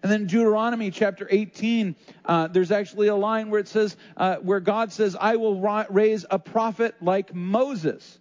And 0.06 0.12
then 0.12 0.28
Deuteronomy 0.28 0.92
chapter 0.92 1.28
18, 1.28 1.96
uh, 2.26 2.48
there's 2.50 2.72
actually 2.72 3.08
a 3.08 3.16
line 3.16 3.50
where 3.50 3.60
it 3.60 3.68
says, 3.68 3.98
uh, 4.16 4.36
where 4.36 4.60
God 4.60 4.94
says, 4.94 5.18
I 5.20 5.38
will 5.38 5.60
ra- 5.60 5.88
raise 5.90 6.24
a 6.30 6.38
prophet 6.38 6.94
like 7.02 7.34
Moses. 7.34 8.20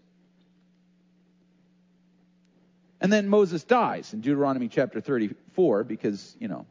And 3.02 3.12
then 3.12 3.28
Moses 3.28 3.64
dies 3.64 4.14
in 4.14 4.22
Deuteronomy 4.22 4.68
chapter 4.68 5.02
34 5.02 5.84
because, 5.84 6.34
you 6.40 6.48
know. 6.48 6.64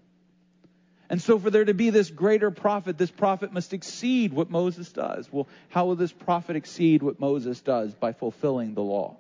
And 1.11 1.21
so 1.21 1.37
for 1.37 1.51
there 1.51 1.65
to 1.65 1.75
be 1.75 1.91
this 1.91 2.09
greater 2.09 2.49
prophet, 2.49 2.97
this 2.97 3.11
prophet 3.11 3.53
must 3.53 3.71
exceed 3.71 4.33
what 4.33 4.49
Moses 4.49 4.91
does. 4.91 5.31
Well, 5.31 5.47
how 5.69 5.85
will 5.85 5.95
this 5.95 6.11
prophet 6.11 6.55
exceed 6.55 7.03
what 7.03 7.19
Moses 7.19 7.61
does? 7.61 7.93
By 7.93 8.13
fulfilling 8.13 8.73
the 8.73 8.81
law. 8.81 9.17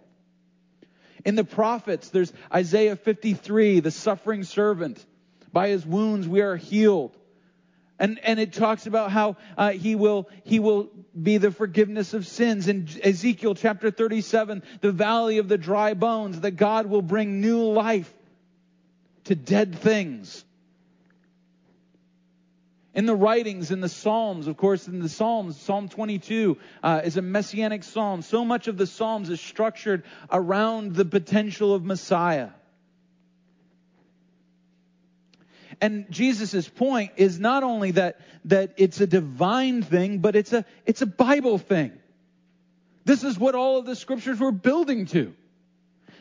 In 1.23 1.35
the 1.35 1.43
prophets, 1.43 2.09
there's 2.09 2.33
Isaiah 2.51 2.95
53, 2.95 3.81
the 3.81 3.91
suffering 3.91 4.43
servant. 4.43 5.05
By 5.53 5.69
his 5.69 5.85
wounds 5.85 6.27
we 6.27 6.41
are 6.41 6.57
healed. 6.57 7.15
And, 7.99 8.19
and 8.23 8.39
it 8.39 8.53
talks 8.53 8.87
about 8.87 9.11
how 9.11 9.37
uh, 9.55 9.69
he 9.71 9.95
will 9.95 10.27
he 10.43 10.59
will 10.59 10.89
be 11.21 11.37
the 11.37 11.51
forgiveness 11.51 12.15
of 12.15 12.25
sins. 12.25 12.67
In 12.67 12.89
Ezekiel 13.01 13.53
chapter 13.53 13.91
37 13.91 14.63
the 14.81 14.91
valley 14.91 15.37
of 15.37 15.47
the 15.47 15.59
dry 15.59 15.93
bones 15.93 16.41
that 16.41 16.51
God 16.51 16.87
will 16.87 17.03
bring 17.03 17.39
new 17.39 17.63
life 17.63 18.11
to 19.25 19.35
dead 19.35 19.75
things. 19.75 20.43
In 22.95 23.05
the 23.05 23.15
writings 23.15 23.69
in 23.69 23.79
the 23.79 23.89
psalms 23.89 24.47
of 24.47 24.57
course 24.57 24.87
in 24.87 24.99
the 24.99 25.07
psalms 25.07 25.61
psalm 25.61 25.87
22 25.87 26.57
uh, 26.81 27.01
is 27.05 27.15
a 27.15 27.21
messianic 27.21 27.83
psalm. 27.83 28.23
So 28.23 28.43
much 28.43 28.67
of 28.67 28.75
the 28.75 28.87
psalms 28.87 29.29
is 29.29 29.39
structured 29.39 30.03
around 30.31 30.95
the 30.95 31.05
potential 31.05 31.75
of 31.75 31.85
messiah 31.85 32.49
And 35.83 36.09
Jesus' 36.09 36.69
point 36.69 37.11
is 37.17 37.41
not 37.41 37.61
only 37.61 37.91
that, 37.91 38.21
that 38.45 38.71
it's 38.77 39.01
a 39.01 39.05
divine 39.05 39.83
thing, 39.83 40.19
but 40.19 40.33
it's 40.33 40.53
a, 40.53 40.63
it's 40.85 41.01
a 41.01 41.05
Bible 41.05 41.57
thing. 41.57 41.91
This 43.03 43.25
is 43.25 43.37
what 43.37 43.53
all 43.53 43.79
of 43.79 43.85
the 43.85 43.97
scriptures 43.97 44.39
were 44.39 44.53
building 44.53 45.07
to. 45.07 45.35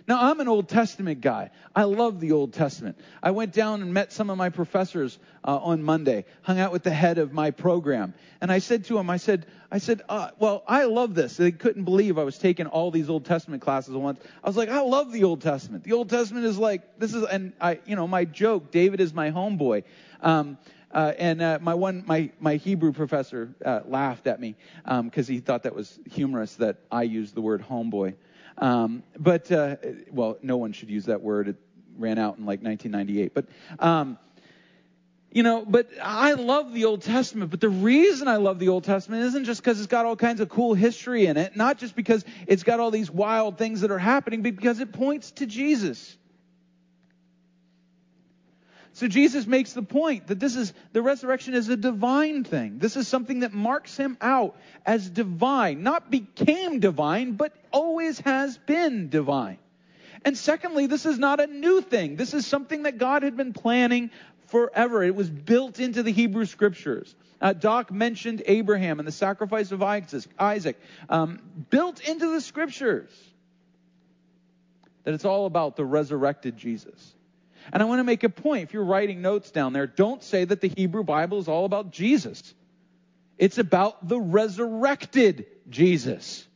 Now, 0.08 0.30
I'm 0.30 0.40
an 0.40 0.48
Old 0.48 0.68
Testament 0.68 1.20
guy. 1.20 1.50
I 1.76 1.84
love 1.84 2.18
the 2.18 2.32
Old 2.32 2.52
Testament. 2.52 2.98
I 3.22 3.30
went 3.30 3.52
down 3.52 3.82
and 3.82 3.94
met 3.94 4.12
some 4.12 4.30
of 4.30 4.36
my 4.36 4.48
professors 4.48 5.18
uh, 5.44 5.56
on 5.58 5.82
Monday, 5.82 6.24
hung 6.42 6.58
out 6.58 6.72
with 6.72 6.82
the 6.82 6.90
head 6.90 7.18
of 7.18 7.32
my 7.32 7.52
program, 7.52 8.14
and 8.40 8.50
I 8.50 8.58
said 8.58 8.84
to 8.86 8.98
him, 8.98 9.08
I 9.10 9.16
said, 9.16 9.46
I 9.70 9.78
said, 9.78 10.02
uh, 10.08 10.30
well, 10.38 10.64
I 10.66 10.84
love 10.84 11.14
this. 11.14 11.36
They 11.36 11.52
couldn't 11.52 11.84
believe 11.84 12.18
I 12.18 12.24
was 12.24 12.38
taking 12.38 12.66
all 12.66 12.90
these 12.90 13.08
Old 13.08 13.24
Testament 13.24 13.62
classes 13.62 13.94
at 13.94 14.00
once. 14.00 14.20
I 14.42 14.48
was 14.48 14.56
like, 14.56 14.68
I 14.68 14.80
love 14.80 15.12
the 15.12 15.24
Old 15.24 15.40
Testament. 15.40 15.84
The 15.84 15.92
Old 15.92 16.10
Testament 16.10 16.46
is 16.46 16.58
like 16.58 16.98
this 16.98 17.14
is, 17.14 17.24
and 17.24 17.52
I, 17.60 17.78
you 17.86 17.96
know, 17.96 18.08
my 18.08 18.24
joke. 18.24 18.70
David 18.70 19.00
is 19.00 19.14
my 19.14 19.30
homeboy. 19.30 19.84
Um, 20.20 20.58
uh, 20.92 21.12
and 21.16 21.40
uh, 21.40 21.58
my 21.62 21.74
one, 21.74 22.04
my 22.06 22.30
my 22.38 22.56
Hebrew 22.56 22.92
professor 22.92 23.54
uh, 23.64 23.80
laughed 23.86 24.26
at 24.26 24.38
me 24.38 24.56
because 24.84 25.28
um, 25.28 25.34
he 25.34 25.40
thought 25.40 25.62
that 25.62 25.74
was 25.74 25.98
humorous 26.10 26.56
that 26.56 26.76
I 26.90 27.04
used 27.04 27.34
the 27.34 27.40
word 27.40 27.62
homeboy. 27.62 28.14
Um, 28.58 29.02
but, 29.18 29.50
uh, 29.50 29.76
well, 30.10 30.38
no 30.42 30.56
one 30.56 30.72
should 30.72 30.90
use 30.90 31.06
that 31.06 31.20
word. 31.20 31.48
It 31.48 31.56
ran 31.96 32.18
out 32.18 32.38
in 32.38 32.46
like 32.46 32.62
1998. 32.62 33.34
But, 33.34 33.46
um, 33.78 34.18
You 35.34 35.42
know, 35.42 35.64
but 35.66 35.88
I 36.02 36.34
love 36.34 36.74
the 36.74 36.84
Old 36.84 37.00
Testament, 37.00 37.50
but 37.50 37.58
the 37.58 37.70
reason 37.70 38.28
I 38.28 38.36
love 38.36 38.58
the 38.58 38.68
Old 38.68 38.84
Testament 38.84 39.22
isn't 39.22 39.44
just 39.46 39.62
because 39.62 39.78
it's 39.78 39.86
got 39.86 40.04
all 40.04 40.14
kinds 40.14 40.40
of 40.40 40.50
cool 40.50 40.74
history 40.74 41.24
in 41.24 41.38
it, 41.38 41.56
not 41.56 41.78
just 41.78 41.96
because 41.96 42.22
it's 42.46 42.62
got 42.62 42.80
all 42.80 42.90
these 42.90 43.10
wild 43.10 43.56
things 43.56 43.80
that 43.80 43.90
are 43.90 43.98
happening, 43.98 44.42
but 44.42 44.56
because 44.56 44.80
it 44.80 44.92
points 44.92 45.30
to 45.30 45.46
Jesus. 45.46 46.18
So 48.94 49.08
Jesus 49.08 49.46
makes 49.46 49.72
the 49.72 49.82
point 49.82 50.26
that 50.26 50.38
this 50.38 50.54
is, 50.54 50.72
the 50.92 51.00
resurrection 51.00 51.54
is 51.54 51.68
a 51.68 51.76
divine 51.76 52.44
thing. 52.44 52.78
This 52.78 52.96
is 52.96 53.08
something 53.08 53.40
that 53.40 53.52
marks 53.52 53.96
him 53.96 54.18
out 54.20 54.56
as 54.84 55.08
divine. 55.08 55.82
Not 55.82 56.10
became 56.10 56.78
divine, 56.78 57.32
but 57.32 57.54
always 57.70 58.20
has 58.20 58.58
been 58.58 59.08
divine. 59.08 59.58
And 60.24 60.36
secondly, 60.36 60.86
this 60.86 61.06
is 61.06 61.18
not 61.18 61.40
a 61.40 61.46
new 61.46 61.80
thing. 61.80 62.16
This 62.16 62.34
is 62.34 62.46
something 62.46 62.82
that 62.82 62.98
God 62.98 63.22
had 63.22 63.36
been 63.36 63.54
planning 63.54 64.10
forever. 64.48 65.02
It 65.02 65.14
was 65.14 65.30
built 65.30 65.80
into 65.80 66.02
the 66.02 66.12
Hebrew 66.12 66.44
scriptures. 66.44 67.14
Uh, 67.40 67.54
Doc 67.54 67.90
mentioned 67.90 68.42
Abraham 68.46 69.00
and 69.00 69.08
the 69.08 69.12
sacrifice 69.12 69.72
of 69.72 69.82
Isaac, 69.82 70.78
um, 71.08 71.40
built 71.70 72.00
into 72.06 72.30
the 72.30 72.40
scriptures. 72.40 73.10
That 75.04 75.14
it's 75.14 75.24
all 75.24 75.46
about 75.46 75.76
the 75.76 75.84
resurrected 75.84 76.58
Jesus. 76.58 77.14
And 77.72 77.82
I 77.82 77.86
want 77.86 78.00
to 78.00 78.04
make 78.04 78.24
a 78.24 78.28
point. 78.28 78.64
If 78.64 78.72
you're 78.72 78.84
writing 78.84 79.20
notes 79.20 79.50
down 79.50 79.72
there, 79.72 79.86
don't 79.86 80.22
say 80.22 80.44
that 80.44 80.60
the 80.60 80.68
Hebrew 80.68 81.04
Bible 81.04 81.38
is 81.38 81.48
all 81.48 81.64
about 81.64 81.90
Jesus. 81.90 82.54
It's 83.38 83.58
about 83.58 84.08
the 84.08 84.18
resurrected 84.18 85.46
Jesus. 85.68 86.46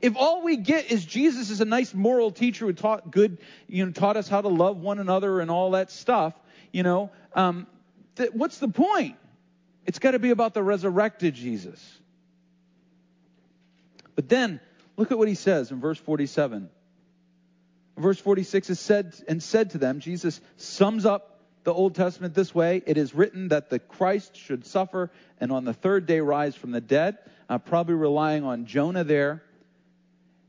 If 0.00 0.16
all 0.16 0.42
we 0.42 0.56
get 0.56 0.90
is 0.90 1.04
Jesus 1.04 1.50
is 1.50 1.60
a 1.60 1.64
nice 1.64 1.92
moral 1.94 2.30
teacher 2.30 2.66
who 2.66 2.72
taught 2.72 3.10
good, 3.10 3.38
you 3.66 3.84
know, 3.84 3.92
taught 3.92 4.16
us 4.16 4.28
how 4.28 4.40
to 4.40 4.48
love 4.48 4.78
one 4.78 4.98
another 4.98 5.40
and 5.40 5.50
all 5.50 5.72
that 5.72 5.90
stuff, 5.90 6.34
you 6.72 6.82
know, 6.82 7.10
um, 7.34 7.66
th- 8.16 8.30
what's 8.32 8.58
the 8.58 8.68
point? 8.68 9.16
It's 9.86 9.98
got 9.98 10.12
to 10.12 10.18
be 10.18 10.30
about 10.30 10.54
the 10.54 10.62
resurrected 10.62 11.34
Jesus. 11.34 11.98
But 14.14 14.28
then, 14.28 14.60
look 14.96 15.10
at 15.10 15.18
what 15.18 15.28
he 15.28 15.34
says 15.34 15.70
in 15.70 15.80
verse 15.80 15.98
47. 15.98 16.68
Verse 18.00 18.18
46 18.18 18.70
is 18.70 18.80
said, 18.80 19.14
and 19.28 19.42
said 19.42 19.70
to 19.70 19.78
them, 19.78 20.00
Jesus 20.00 20.40
sums 20.56 21.04
up 21.04 21.40
the 21.64 21.74
Old 21.74 21.94
Testament 21.94 22.34
this 22.34 22.54
way. 22.54 22.82
It 22.86 22.96
is 22.96 23.14
written 23.14 23.48
that 23.48 23.68
the 23.68 23.78
Christ 23.78 24.36
should 24.36 24.64
suffer 24.64 25.10
and 25.38 25.52
on 25.52 25.64
the 25.64 25.74
third 25.74 26.06
day 26.06 26.20
rise 26.20 26.54
from 26.54 26.70
the 26.70 26.80
dead, 26.80 27.18
uh, 27.48 27.58
probably 27.58 27.94
relying 27.94 28.44
on 28.44 28.66
Jonah 28.66 29.04
there, 29.04 29.42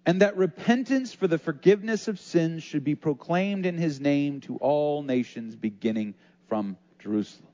and 0.06 0.22
that 0.22 0.38
repentance 0.38 1.14
for 1.14 1.28
the 1.28 1.38
forgiveness 1.38 2.08
of 2.08 2.20
sins 2.20 2.64
should 2.64 2.84
be 2.84 2.96
proclaimed 2.96 3.66
in 3.66 3.78
his 3.78 4.00
name 4.00 4.42
to 4.42 4.58
all 4.58 5.04
nations, 5.04 5.56
beginning 5.56 6.16
from 6.48 6.78
Jerusalem. 7.00 7.48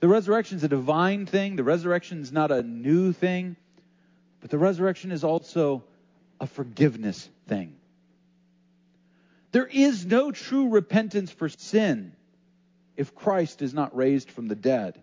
The 0.00 0.08
resurrection 0.08 0.56
is 0.56 0.64
a 0.64 0.68
divine 0.68 1.26
thing, 1.26 1.56
the 1.56 1.64
resurrection 1.64 2.22
is 2.22 2.32
not 2.32 2.50
a 2.50 2.62
new 2.62 3.12
thing, 3.12 3.56
but 4.40 4.50
the 4.50 4.58
resurrection 4.58 5.12
is 5.12 5.22
also 5.22 5.84
a 6.40 6.46
forgiveness 6.46 7.28
thing. 7.46 7.76
There 9.52 9.66
is 9.66 10.06
no 10.06 10.30
true 10.30 10.68
repentance 10.68 11.30
for 11.30 11.48
sin 11.48 12.12
if 12.96 13.14
Christ 13.14 13.62
is 13.62 13.74
not 13.74 13.96
raised 13.96 14.30
from 14.30 14.48
the 14.48 14.54
dead. 14.54 15.00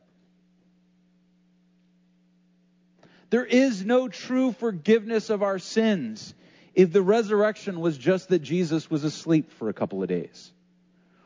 There 3.30 3.46
is 3.46 3.84
no 3.84 4.08
true 4.08 4.54
forgiveness 4.54 5.30
of 5.30 5.44
our 5.44 5.60
sins 5.60 6.34
if 6.74 6.94
the 6.94 7.02
resurrection 7.02 7.80
was 7.80 7.98
just 7.98 8.30
that 8.30 8.40
Jesus 8.40 8.90
was 8.90 9.04
asleep 9.04 9.52
for 9.52 9.68
a 9.68 9.74
couple 9.74 10.02
of 10.02 10.08
days, 10.08 10.52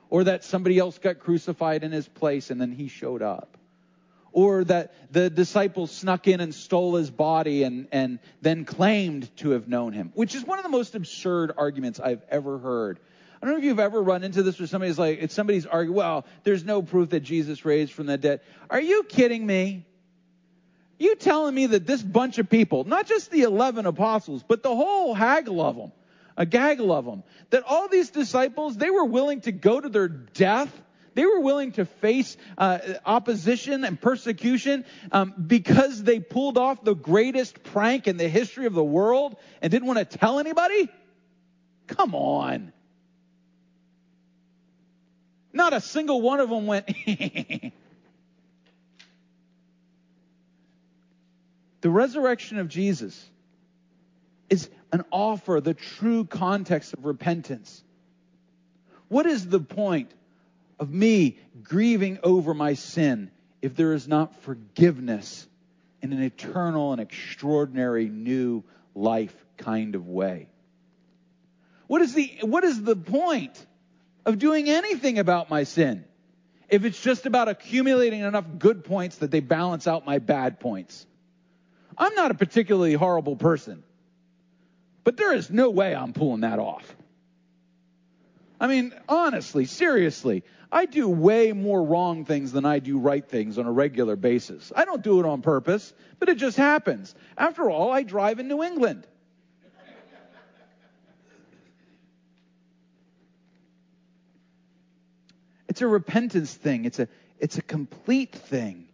or 0.10 0.23
that 0.23 0.43
somebody 0.43 0.79
else 0.79 0.97
got 0.97 1.19
crucified 1.19 1.84
in 1.84 1.91
his 1.91 2.07
place 2.07 2.49
and 2.49 2.60
then 2.60 2.71
he 2.71 2.88
showed 2.88 3.21
up, 3.21 3.57
or 4.31 4.63
that 4.63 4.93
the 5.11 5.29
disciples 5.29 5.91
snuck 5.91 6.27
in 6.27 6.39
and 6.39 6.53
stole 6.53 6.95
his 6.95 7.09
body 7.09 7.63
and, 7.63 7.87
and 7.91 8.19
then 8.41 8.65
claimed 8.65 9.35
to 9.37 9.51
have 9.51 9.67
known 9.67 9.93
him, 9.93 10.11
which 10.15 10.35
is 10.35 10.43
one 10.43 10.59
of 10.59 10.63
the 10.63 10.69
most 10.69 10.95
absurd 10.95 11.51
arguments 11.57 11.99
I've 11.99 12.23
ever 12.29 12.57
heard 12.57 12.99
I 13.41 13.47
don't 13.47 13.55
know 13.55 13.59
if 13.59 13.63
you've 13.63 13.79
ever 13.79 14.03
run 14.03 14.23
into 14.23 14.43
this 14.43 14.59
where 14.59 14.67
somebody's 14.67 14.99
like, 14.99 15.17
it's 15.19 15.33
somebody's 15.33 15.65
arguing, 15.65 15.97
well, 15.97 16.25
there's 16.43 16.63
no 16.63 16.83
proof 16.83 17.09
that 17.09 17.21
Jesus 17.21 17.65
raised 17.65 17.91
from 17.91 18.05
the 18.05 18.17
dead. 18.17 18.41
Are 18.69 18.79
you 18.79 19.03
kidding 19.03 19.43
me? 19.43 19.87
You 20.99 21.15
telling 21.15 21.55
me 21.55 21.65
that 21.65 21.87
this 21.87 22.03
bunch 22.03 22.37
of 22.37 22.47
people, 22.47 22.83
not 22.83 23.07
just 23.07 23.31
the 23.31 23.41
11 23.41 23.87
apostles, 23.87 24.43
but 24.47 24.61
the 24.61 24.75
whole 24.75 25.15
haggle 25.15 25.59
of 25.59 25.75
them, 25.75 25.91
a 26.37 26.45
gaggle 26.45 26.93
of 26.93 27.05
them, 27.05 27.23
that 27.49 27.63
all 27.63 27.87
these 27.87 28.11
disciples, 28.11 28.77
they 28.77 28.91
were 28.91 29.05
willing 29.05 29.41
to 29.41 29.51
go 29.51 29.81
to 29.81 29.89
their 29.89 30.07
death 30.07 30.71
they 31.13 31.26
were 31.26 31.39
willing 31.39 31.74
to 31.74 31.86
face 31.86 32.38
uh, 32.58 32.80
opposition 33.06 33.84
and 33.84 34.00
persecution 34.00 34.86
um, 35.12 35.34
because 35.47 36.04
they 36.04 36.19
pulled 36.19 36.58
off 36.58 36.84
the 36.84 36.95
greatest 36.95 37.63
prank 37.63 38.08
in 38.08 38.17
the 38.17 38.28
history 38.30 38.65
of 38.65 38.74
the 38.74 38.84
world 38.84 39.36
and 39.62 39.71
didn't 39.71 39.88
want 39.88 40.00
to 40.00 40.17
tell 40.17 40.39
anybody? 40.39 40.89
Come 41.88 42.15
on. 42.15 42.71
Not 45.54 45.74
a 45.74 45.82
single 45.82 46.21
one 46.21 46.39
of 46.39 46.50
them 46.50 46.65
went, 46.65 46.89
The 51.82 51.89
resurrection 51.89 52.60
of 52.60 52.69
Jesus 52.69 53.30
is 54.50 54.69
an 54.91 55.04
offer, 55.12 55.60
the 55.60 55.74
true 55.74 56.26
context 56.26 56.93
of 56.93 57.06
repentance. 57.06 57.84
What 59.08 59.26
is 59.26 59.47
the 59.47 59.60
point 59.60 60.12
of 60.81 60.91
me 60.91 61.39
grieving 61.63 62.19
over 62.21 62.53
my 62.53 62.73
sin 62.73 63.31
if 63.61 63.77
there 63.77 63.93
is 63.93 64.05
not 64.05 64.35
forgiveness 64.41 65.47
in 66.01 66.11
an 66.11 66.21
eternal 66.21 66.91
and 66.91 66.99
extraordinary 66.99 68.09
new 68.09 68.65
life 68.93 69.33
kind 69.55 69.95
of 69.95 70.09
way? 70.09 70.49
What 71.87 72.01
is 72.01 72.13
the, 72.13 72.39
what 72.41 72.65
is 72.65 72.83
the 72.83 72.97
point? 72.97 73.65
of 74.25 74.39
doing 74.39 74.69
anything 74.69 75.19
about 75.19 75.49
my 75.49 75.63
sin 75.63 76.05
if 76.69 76.85
it's 76.85 77.01
just 77.01 77.25
about 77.25 77.47
accumulating 77.49 78.21
enough 78.21 78.45
good 78.57 78.83
points 78.83 79.17
that 79.17 79.31
they 79.31 79.39
balance 79.39 79.87
out 79.87 80.05
my 80.05 80.19
bad 80.19 80.59
points. 80.59 81.05
I'm 81.97 82.15
not 82.15 82.31
a 82.31 82.33
particularly 82.33 82.93
horrible 82.93 83.35
person, 83.35 83.83
but 85.03 85.17
there 85.17 85.33
is 85.33 85.49
no 85.49 85.69
way 85.69 85.93
I'm 85.93 86.13
pulling 86.13 86.41
that 86.41 86.59
off. 86.59 86.95
I 88.62 88.67
mean, 88.67 88.93
honestly, 89.10 89.65
seriously, 89.65 90.43
I 90.71 90.86
do 90.86 91.10
way 91.10 91.52
more 91.52 91.84
wrong 91.84 92.26
things 92.26 92.52
than 92.52 92.63
I 92.63 92.78
do 92.78 93.00
right 93.00 93.28
things 93.28 93.58
on 93.58 93.65
a 93.65 93.71
regular 93.71 94.15
basis. 94.15 94.71
I 94.76 94.86
don't 94.86 95.02
do 95.02 95.19
it 95.19 95.26
on 95.26 95.41
purpose, 95.41 95.91
but 96.19 96.30
it 96.30 96.38
just 96.38 96.58
happens. 96.58 97.15
After 97.36 97.71
all, 97.71 97.91
I 97.91 98.04
drive 98.04 98.39
in 98.39 98.47
New 98.47 98.62
England. 98.62 99.08
It's 105.67 105.82
a 105.82 105.88
repentance 105.88 106.54
thing. 106.54 106.86
It's 106.86 107.00
a, 107.00 107.08
it's 107.39 107.58
a 107.58 107.63
complete 107.63 108.36
thing. 108.36 108.89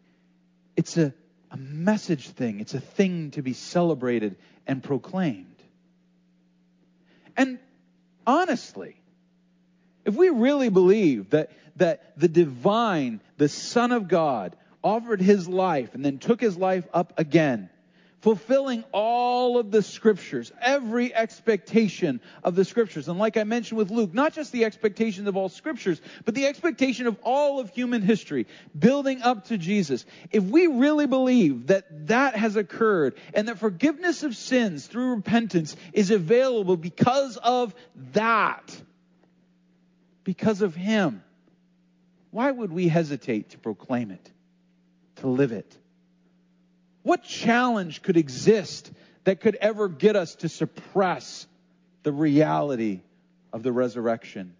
It's 0.78 0.96
a, 0.96 1.14
a 1.52 1.58
message 1.58 2.30
thing. 2.30 2.62
It's 2.62 2.74
a 2.74 2.80
thing 2.80 3.32
to 3.32 3.42
be 3.42 3.52
celebrated 3.52 4.38
and 4.66 4.82
proclaimed. 4.82 5.62
And 7.36 7.60
honestly, 8.26 9.02
if 10.08 10.15
we 10.15 10.30
really 10.30 10.70
believe 10.70 11.32
that, 11.32 11.52
that 11.76 12.17
the 12.17 12.30
divine, 12.30 13.20
the 13.38 13.50
Son 13.50 13.91
of 13.91 14.08
God, 14.08 14.56
offered 14.82 15.22
his 15.22 15.50
life 15.50 15.93
and 15.93 16.04
then 16.04 16.17
took 16.17 16.39
his 16.39 16.56
life 16.58 16.88
up 16.93 17.20
again, 17.20 17.70
fulfilling 18.22 18.86
all 18.93 19.60
of 19.60 19.70
the 19.70 19.82
scriptures, 19.82 20.54
every 20.62 21.13
expectation 21.13 22.22
of 22.41 22.56
the 22.56 22.63
scriptures. 22.63 23.10
And 23.10 23.20
like 23.20 23.36
I 23.36 23.43
mentioned 23.43 23.78
with 23.78 23.91
Luke, 23.91 24.13
not 24.13 24.34
just 24.34 24.54
the 24.54 24.63
expectations 24.63 25.28
of 25.28 25.36
all 25.36 25.50
scriptures, 25.50 26.00
but 26.24 26.36
the 26.36 26.46
expectation 26.46 27.06
of 27.06 27.17
all 27.22 27.60
of 27.60 27.70
human 27.72 28.02
history, 28.02 28.48
building 28.80 29.22
up 29.24 29.48
to 29.48 29.58
Jesus. 29.58 30.06
If 30.32 30.43
we 30.43 30.67
really 30.67 31.08
believe 31.08 31.67
that 31.67 32.08
that 32.08 32.34
has 32.34 32.56
occurred 32.56 33.17
and 33.34 33.50
that 33.50 33.60
forgiveness 33.60 34.24
of 34.24 34.38
sins 34.38 34.88
through 34.88 35.15
repentance 35.15 35.76
is 35.91 36.12
available 36.12 36.78
because 36.78 37.36
of 37.36 37.76
that, 38.13 38.74
because 40.28 40.62
of 40.62 40.76
Him, 40.76 41.24
why 42.32 42.52
would 42.52 42.74
we 42.74 42.90
hesitate 42.90 43.52
to 43.52 43.58
proclaim 43.58 44.12
it, 44.12 44.32
to 45.16 45.28
live 45.28 45.54
it? 45.54 45.78
What 47.02 47.24
challenge 47.24 48.02
could 48.02 48.18
exist 48.18 48.92
that 49.24 49.40
could 49.40 49.56
ever 49.56 49.88
get 49.88 50.18
us 50.18 50.36
to 50.36 50.50
suppress 50.50 51.48
the 52.04 52.12
reality 52.12 53.00
of 53.54 53.63
the 53.63 53.72
resurrection 53.72 54.54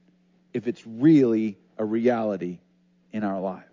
if 0.54 0.68
it's 0.68 0.88
really 0.88 1.58
a 1.78 1.84
reality 1.84 2.60
in 3.12 3.26
our 3.26 3.42
lives? 3.42 3.67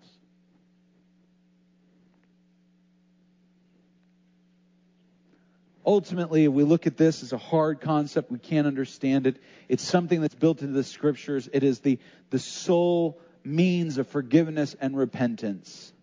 Ultimately, 5.85 6.45
if 6.45 6.51
we 6.51 6.63
look 6.63 6.87
at 6.87 6.97
this 6.97 7.21
as 7.21 7.31
a 7.31 7.37
hard 7.37 7.79
concept, 7.79 8.31
we 8.31 8.39
can't 8.39 8.65
understand 8.65 9.27
it. 9.27 9.37
It's 9.69 9.83
something 9.83 10.19
that's 10.19 10.33
built 10.33 10.61
into 10.61 10.73
the 10.73 10.83
scriptures. 10.83 11.47
It 11.53 11.63
is 11.63 11.79
the, 11.79 11.99
the 12.31 12.39
sole 12.39 13.19
means 13.43 13.99
of 13.99 14.07
forgiveness 14.07 14.75
and 14.79 14.97
repentance. 14.97 15.93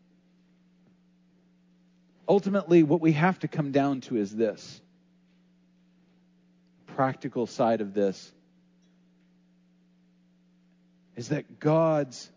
Ultimately, 2.28 2.84
what 2.84 3.00
we 3.00 3.12
have 3.12 3.40
to 3.40 3.48
come 3.48 3.72
down 3.72 4.00
to 4.02 4.16
is 4.16 4.30
this 4.34 4.80
practical 6.94 7.46
side 7.46 7.80
of 7.80 7.94
this 7.94 8.32
is 11.16 11.30
that 11.30 11.58
God's 11.58 12.30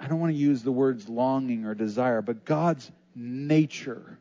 I 0.00 0.08
don't 0.08 0.18
want 0.18 0.32
to 0.32 0.38
use 0.38 0.62
the 0.62 0.72
words 0.72 1.08
longing 1.08 1.64
or 1.64 1.76
desire, 1.76 2.22
but 2.22 2.44
God's 2.44 2.90
nature 3.14 4.18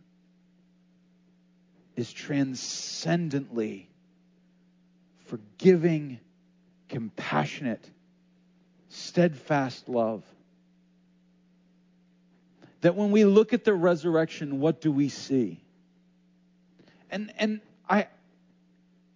is 1.96 2.12
transcendently 2.12 3.90
forgiving, 5.26 6.20
compassionate, 6.90 7.90
steadfast 8.90 9.88
love. 9.88 10.24
That 12.82 12.96
when 12.96 13.12
we 13.12 13.26
look 13.26 13.54
at 13.54 13.64
the 13.64 13.74
resurrection, 13.74 14.60
what 14.60 14.82
do 14.82 14.92
we 14.92 15.10
see? 15.10 15.62
And 17.10 17.32
and 17.38 17.62
I 17.88 18.08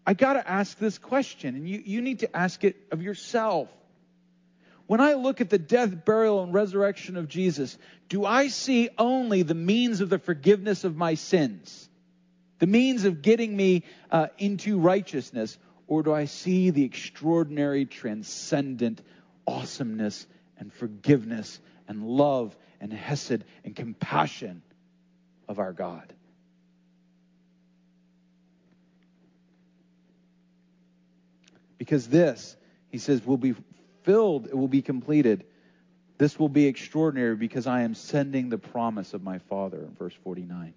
I 0.05 0.13
gotta 0.13 0.47
ask 0.47 0.77
this 0.77 0.97
question, 0.97 1.55
and 1.55 1.67
you, 1.67 1.81
you 1.83 2.01
need 2.01 2.19
to 2.19 2.35
ask 2.35 2.63
it 2.63 2.75
of 2.91 3.01
yourself. 3.01 3.69
When 4.87 5.01
I 5.01 5.13
look 5.13 5.41
at 5.41 5.49
the 5.49 5.57
death, 5.57 6.05
burial, 6.05 6.43
and 6.43 6.53
resurrection 6.53 7.17
of 7.17 7.27
Jesus, 7.27 7.77
do 8.07 8.23
I 8.23 8.49
see 8.49 8.89
only 8.97 9.41
the 9.41 9.55
means 9.55 10.01
of 10.01 10.09
the 10.09 10.19
forgiveness 10.19 10.83
of 10.83 10.95
my 10.95 11.15
sins? 11.15 11.89
The 12.59 12.67
means 12.67 13.05
of 13.05 13.21
getting 13.21 13.55
me 13.55 13.83
uh, 14.11 14.27
into 14.37 14.79
righteousness? 14.79 15.57
Or 15.87 16.03
do 16.03 16.13
I 16.13 16.25
see 16.25 16.69
the 16.69 16.83
extraordinary, 16.83 17.85
transcendent 17.85 19.01
awesomeness 19.47 20.27
and 20.57 20.71
forgiveness 20.71 21.59
and 21.87 22.03
love 22.03 22.55
and 22.79 22.93
hesed 22.93 23.43
and 23.63 23.75
compassion 23.75 24.61
of 25.47 25.57
our 25.57 25.73
God? 25.73 26.13
Because 31.77 32.07
this, 32.07 32.55
he 32.89 32.99
says, 32.99 33.25
will 33.25 33.37
be 33.37 33.55
filled, 34.05 34.47
it 34.47 34.57
will 34.57 34.67
be 34.67 34.81
completed. 34.81 35.45
This 36.17 36.39
will 36.39 36.49
be 36.49 36.65
extraordinary 36.65 37.35
because 37.35 37.67
I 37.67 37.81
am 37.81 37.93
sending 37.93 38.49
the 38.49 38.57
promise 38.57 39.13
of 39.13 39.21
my 39.21 39.39
Father 39.39 39.79
in 39.79 39.93
verse 39.95 40.13
49. 40.23 40.73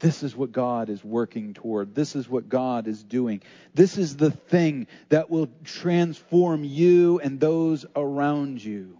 This 0.00 0.22
is 0.22 0.34
what 0.34 0.52
God 0.52 0.90
is 0.90 1.04
working 1.04 1.54
toward. 1.54 1.94
This 1.94 2.14
is 2.14 2.28
what 2.28 2.48
God 2.48 2.86
is 2.86 3.02
doing. 3.02 3.42
This 3.74 3.98
is 3.98 4.16
the 4.16 4.30
thing 4.30 4.86
that 5.08 5.28
will 5.28 5.48
transform 5.64 6.64
you 6.64 7.20
and 7.20 7.40
those 7.40 7.84
around 7.96 8.62
you. 8.62 8.98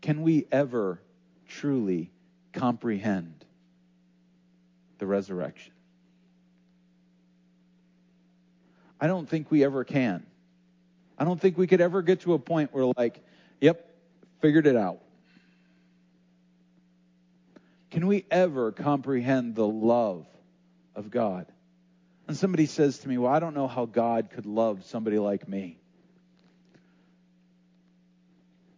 Can 0.00 0.22
we 0.22 0.46
ever 0.52 1.00
truly 1.48 2.10
comprehend 2.52 3.44
the 4.98 5.06
resurrection? 5.06 5.72
I 9.00 9.06
don't 9.06 9.28
think 9.28 9.50
we 9.50 9.64
ever 9.64 9.84
can. 9.84 10.24
I 11.18 11.24
don't 11.24 11.40
think 11.40 11.56
we 11.56 11.66
could 11.66 11.80
ever 11.80 12.02
get 12.02 12.20
to 12.20 12.34
a 12.34 12.38
point 12.38 12.72
where, 12.72 12.92
like, 12.96 13.22
yep, 13.60 13.90
figured 14.40 14.66
it 14.66 14.76
out. 14.76 15.00
Can 17.90 18.06
we 18.06 18.26
ever 18.30 18.72
comprehend 18.72 19.54
the 19.54 19.66
love 19.66 20.26
of 20.94 21.10
God? 21.10 21.46
And 22.28 22.36
somebody 22.36 22.66
says 22.66 22.98
to 22.98 23.08
me, 23.08 23.18
Well, 23.18 23.32
I 23.32 23.38
don't 23.38 23.54
know 23.54 23.68
how 23.68 23.86
God 23.86 24.30
could 24.30 24.46
love 24.46 24.84
somebody 24.84 25.18
like 25.18 25.48
me. 25.48 25.78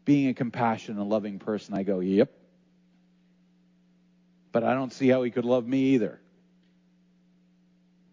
Being 0.05 0.29
a 0.29 0.35
compassionate 0.35 1.01
and 1.01 1.09
loving 1.09 1.39
person, 1.39 1.75
I 1.75 1.83
go, 1.83 2.01
Yep. 2.01 2.31
But 4.53 4.65
I 4.65 4.75
don't 4.75 4.93
see 4.93 5.09
how 5.09 5.23
he 5.23 5.31
could 5.31 5.45
love 5.45 5.67
me 5.67 5.95
either. 5.95 6.21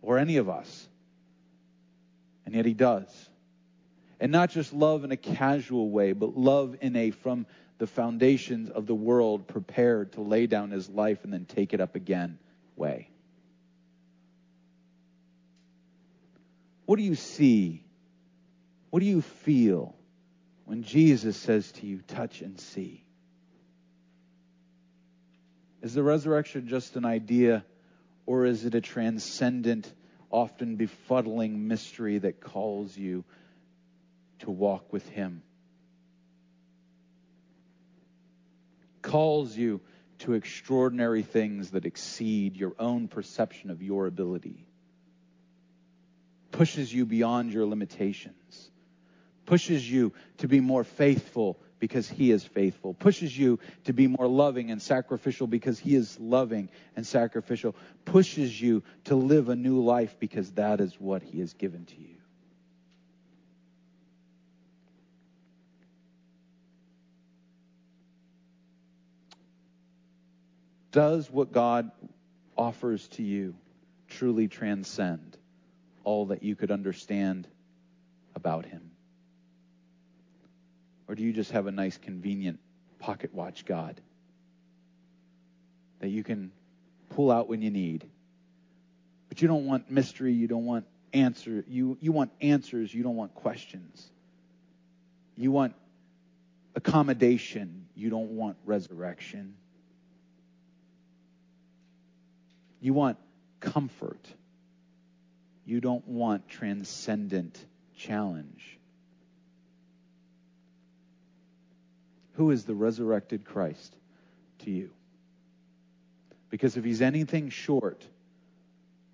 Or 0.02 0.18
any 0.18 0.38
of 0.38 0.50
us. 0.50 0.85
And 2.46 2.56
yet 2.56 2.66
he 2.66 2.74
does. 2.74 3.10
And 4.20 4.32
not 4.32 4.50
just 4.50 4.72
love 4.74 5.04
in 5.04 5.12
a 5.12 5.18
casual 5.18 5.90
way, 5.90 6.14
but 6.14 6.38
love 6.38 6.78
in 6.82 6.96
a 6.96 7.12
from 7.12 7.46
the 7.78 7.88
foundations 7.88 8.70
of 8.70 8.86
the 8.86 8.96
world 8.96 9.48
prepared 9.48 10.14
to 10.14 10.22
lay 10.22 10.48
down 10.48 10.72
his 10.72 10.90
life 10.90 11.24
and 11.24 11.34
then 11.34 11.46
take 11.46 11.74
it 11.74 11.82
up 11.82 11.96
again 11.96 12.40
way. 12.76 13.10
What 16.86 16.98
do 16.98 17.04
you 17.04 17.16
see? 17.16 17.84
What 18.92 19.00
do 19.00 19.06
you 19.06 19.22
feel 19.22 19.96
when 20.66 20.84
Jesus 20.84 21.36
says 21.36 21.72
to 21.74 21.86
you, 21.86 22.00
touch 22.08 22.42
and 22.42 22.60
see? 22.60 23.04
Is 25.82 25.94
the 25.94 26.04
resurrection 26.04 26.68
just 26.68 26.96
an 26.96 27.06
idea, 27.06 27.66
or 28.26 28.46
is 28.46 28.66
it 28.66 28.74
a 28.74 28.82
transcendent, 28.82 29.92
often 30.32 30.78
befuddling 30.78 31.68
mystery 31.68 32.18
that 32.20 32.42
calls 32.42 32.98
you 32.98 33.24
to 34.40 34.52
walk 34.52 34.92
with 34.92 35.08
Him? 35.10 35.42
calls 39.06 39.56
you 39.56 39.80
to 40.20 40.34
extraordinary 40.34 41.22
things 41.22 41.72
that 41.72 41.86
exceed 41.86 42.58
your 42.58 42.74
own 42.80 43.08
perception 43.08 43.70
of 43.70 43.82
your 43.82 44.08
ability, 44.08 44.66
pushes 46.52 46.92
you 46.92 47.06
beyond 47.06 47.54
your 47.54 47.66
limitations, 47.66 48.72
pushes 49.46 49.90
you 49.90 50.12
to 50.40 50.48
be 50.48 50.60
more 50.60 50.84
faithful 50.84 51.60
because 51.80 52.10
he 52.10 52.32
is 52.32 52.44
faithful, 52.44 52.94
pushes 52.94 53.38
you 53.38 53.60
to 53.84 53.94
be 53.94 54.08
more 54.08 54.28
loving 54.28 54.72
and 54.72 54.82
sacrificial 54.82 55.48
because 55.48 55.78
he 55.78 55.96
is 55.96 56.20
loving 56.20 56.70
and 56.96 57.06
sacrificial, 57.06 57.76
pushes 58.06 58.60
you 58.60 58.84
to 59.06 59.16
live 59.16 59.50
a 59.50 59.56
new 59.56 59.84
life 59.84 60.16
because 60.20 60.52
that 60.54 60.80
is 60.80 60.94
what 61.00 61.22
he 61.22 61.40
has 61.40 61.54
given 61.54 61.86
to 61.86 62.00
you. 62.00 62.16
Does 70.96 71.30
what 71.30 71.52
God 71.52 71.92
offers 72.58 73.06
to 73.10 73.22
you 73.22 73.54
truly 74.08 74.48
transcend 74.48 75.38
all 76.06 76.28
that 76.28 76.42
you 76.42 76.56
could 76.56 76.72
understand 76.72 77.50
about 78.34 78.66
Him? 78.66 78.95
Or 81.16 81.18
do 81.18 81.24
you 81.24 81.32
just 81.32 81.52
have 81.52 81.66
a 81.66 81.72
nice, 81.72 81.98
convenient 81.98 82.60
pocket 83.00 83.34
watch 83.34 83.64
God 83.64 84.02
that 86.02 86.10
you 86.10 86.26
can 86.26 86.52
pull 87.12 87.32
out 87.32 87.48
when 87.48 87.62
you 87.62 87.72
need? 87.72 88.06
But 89.30 89.42
you 89.42 89.48
don't 89.48 89.66
want 89.66 89.90
mystery, 89.90 90.34
you 90.34 90.50
don't 90.50 90.66
want 90.66 90.86
answer, 91.14 91.64
you, 91.70 91.98
you 92.02 92.12
want 92.12 92.32
answers, 92.42 92.94
you 92.94 93.02
don't 93.02 93.16
want 93.16 93.34
questions. 93.34 94.06
You 95.38 95.54
want 95.54 95.74
accommodation, 96.76 97.86
you 97.96 98.10
don't 98.10 98.32
want 98.32 98.58
resurrection. 98.66 99.56
You 102.82 102.94
want 102.94 103.18
comfort. 103.62 104.28
You 105.66 105.80
don't 105.80 106.06
want 106.10 106.50
transcendent 106.50 107.58
challenge. 107.96 108.80
Who 112.36 112.52
is 112.52 112.66
the 112.66 112.76
resurrected 112.76 113.46
Christ 113.46 113.96
to 114.60 114.72
you? 114.72 114.92
Because 116.50 116.78
if 116.78 116.84
he's 116.84 117.02
anything 117.02 117.50
short 117.50 118.06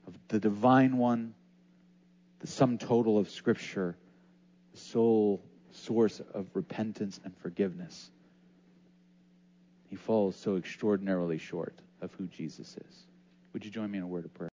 of 0.08 0.18
the 0.28 0.40
divine 0.40 0.98
one, 0.98 1.34
the 2.40 2.48
sum 2.48 2.78
total 2.78 3.18
of 3.20 3.30
Scripture, 3.30 3.96
the 4.74 4.80
sole 4.80 5.44
source 5.72 6.20
of 6.34 6.48
repentance 6.54 7.20
and 7.24 7.36
forgiveness, 7.38 8.10
he 9.90 9.96
falls 9.96 10.36
so 10.36 10.56
extraordinarily 10.56 11.38
short 11.38 11.76
of 12.02 12.12
who 12.14 12.26
Jesus 12.26 12.76
is. 12.78 13.06
Would 13.54 13.66
you 13.66 13.70
join 13.72 13.92
me 13.92 14.00
in 14.00 14.04
a 14.04 14.08
word 14.08 14.26
of 14.26 14.34
prayer? 14.34 14.50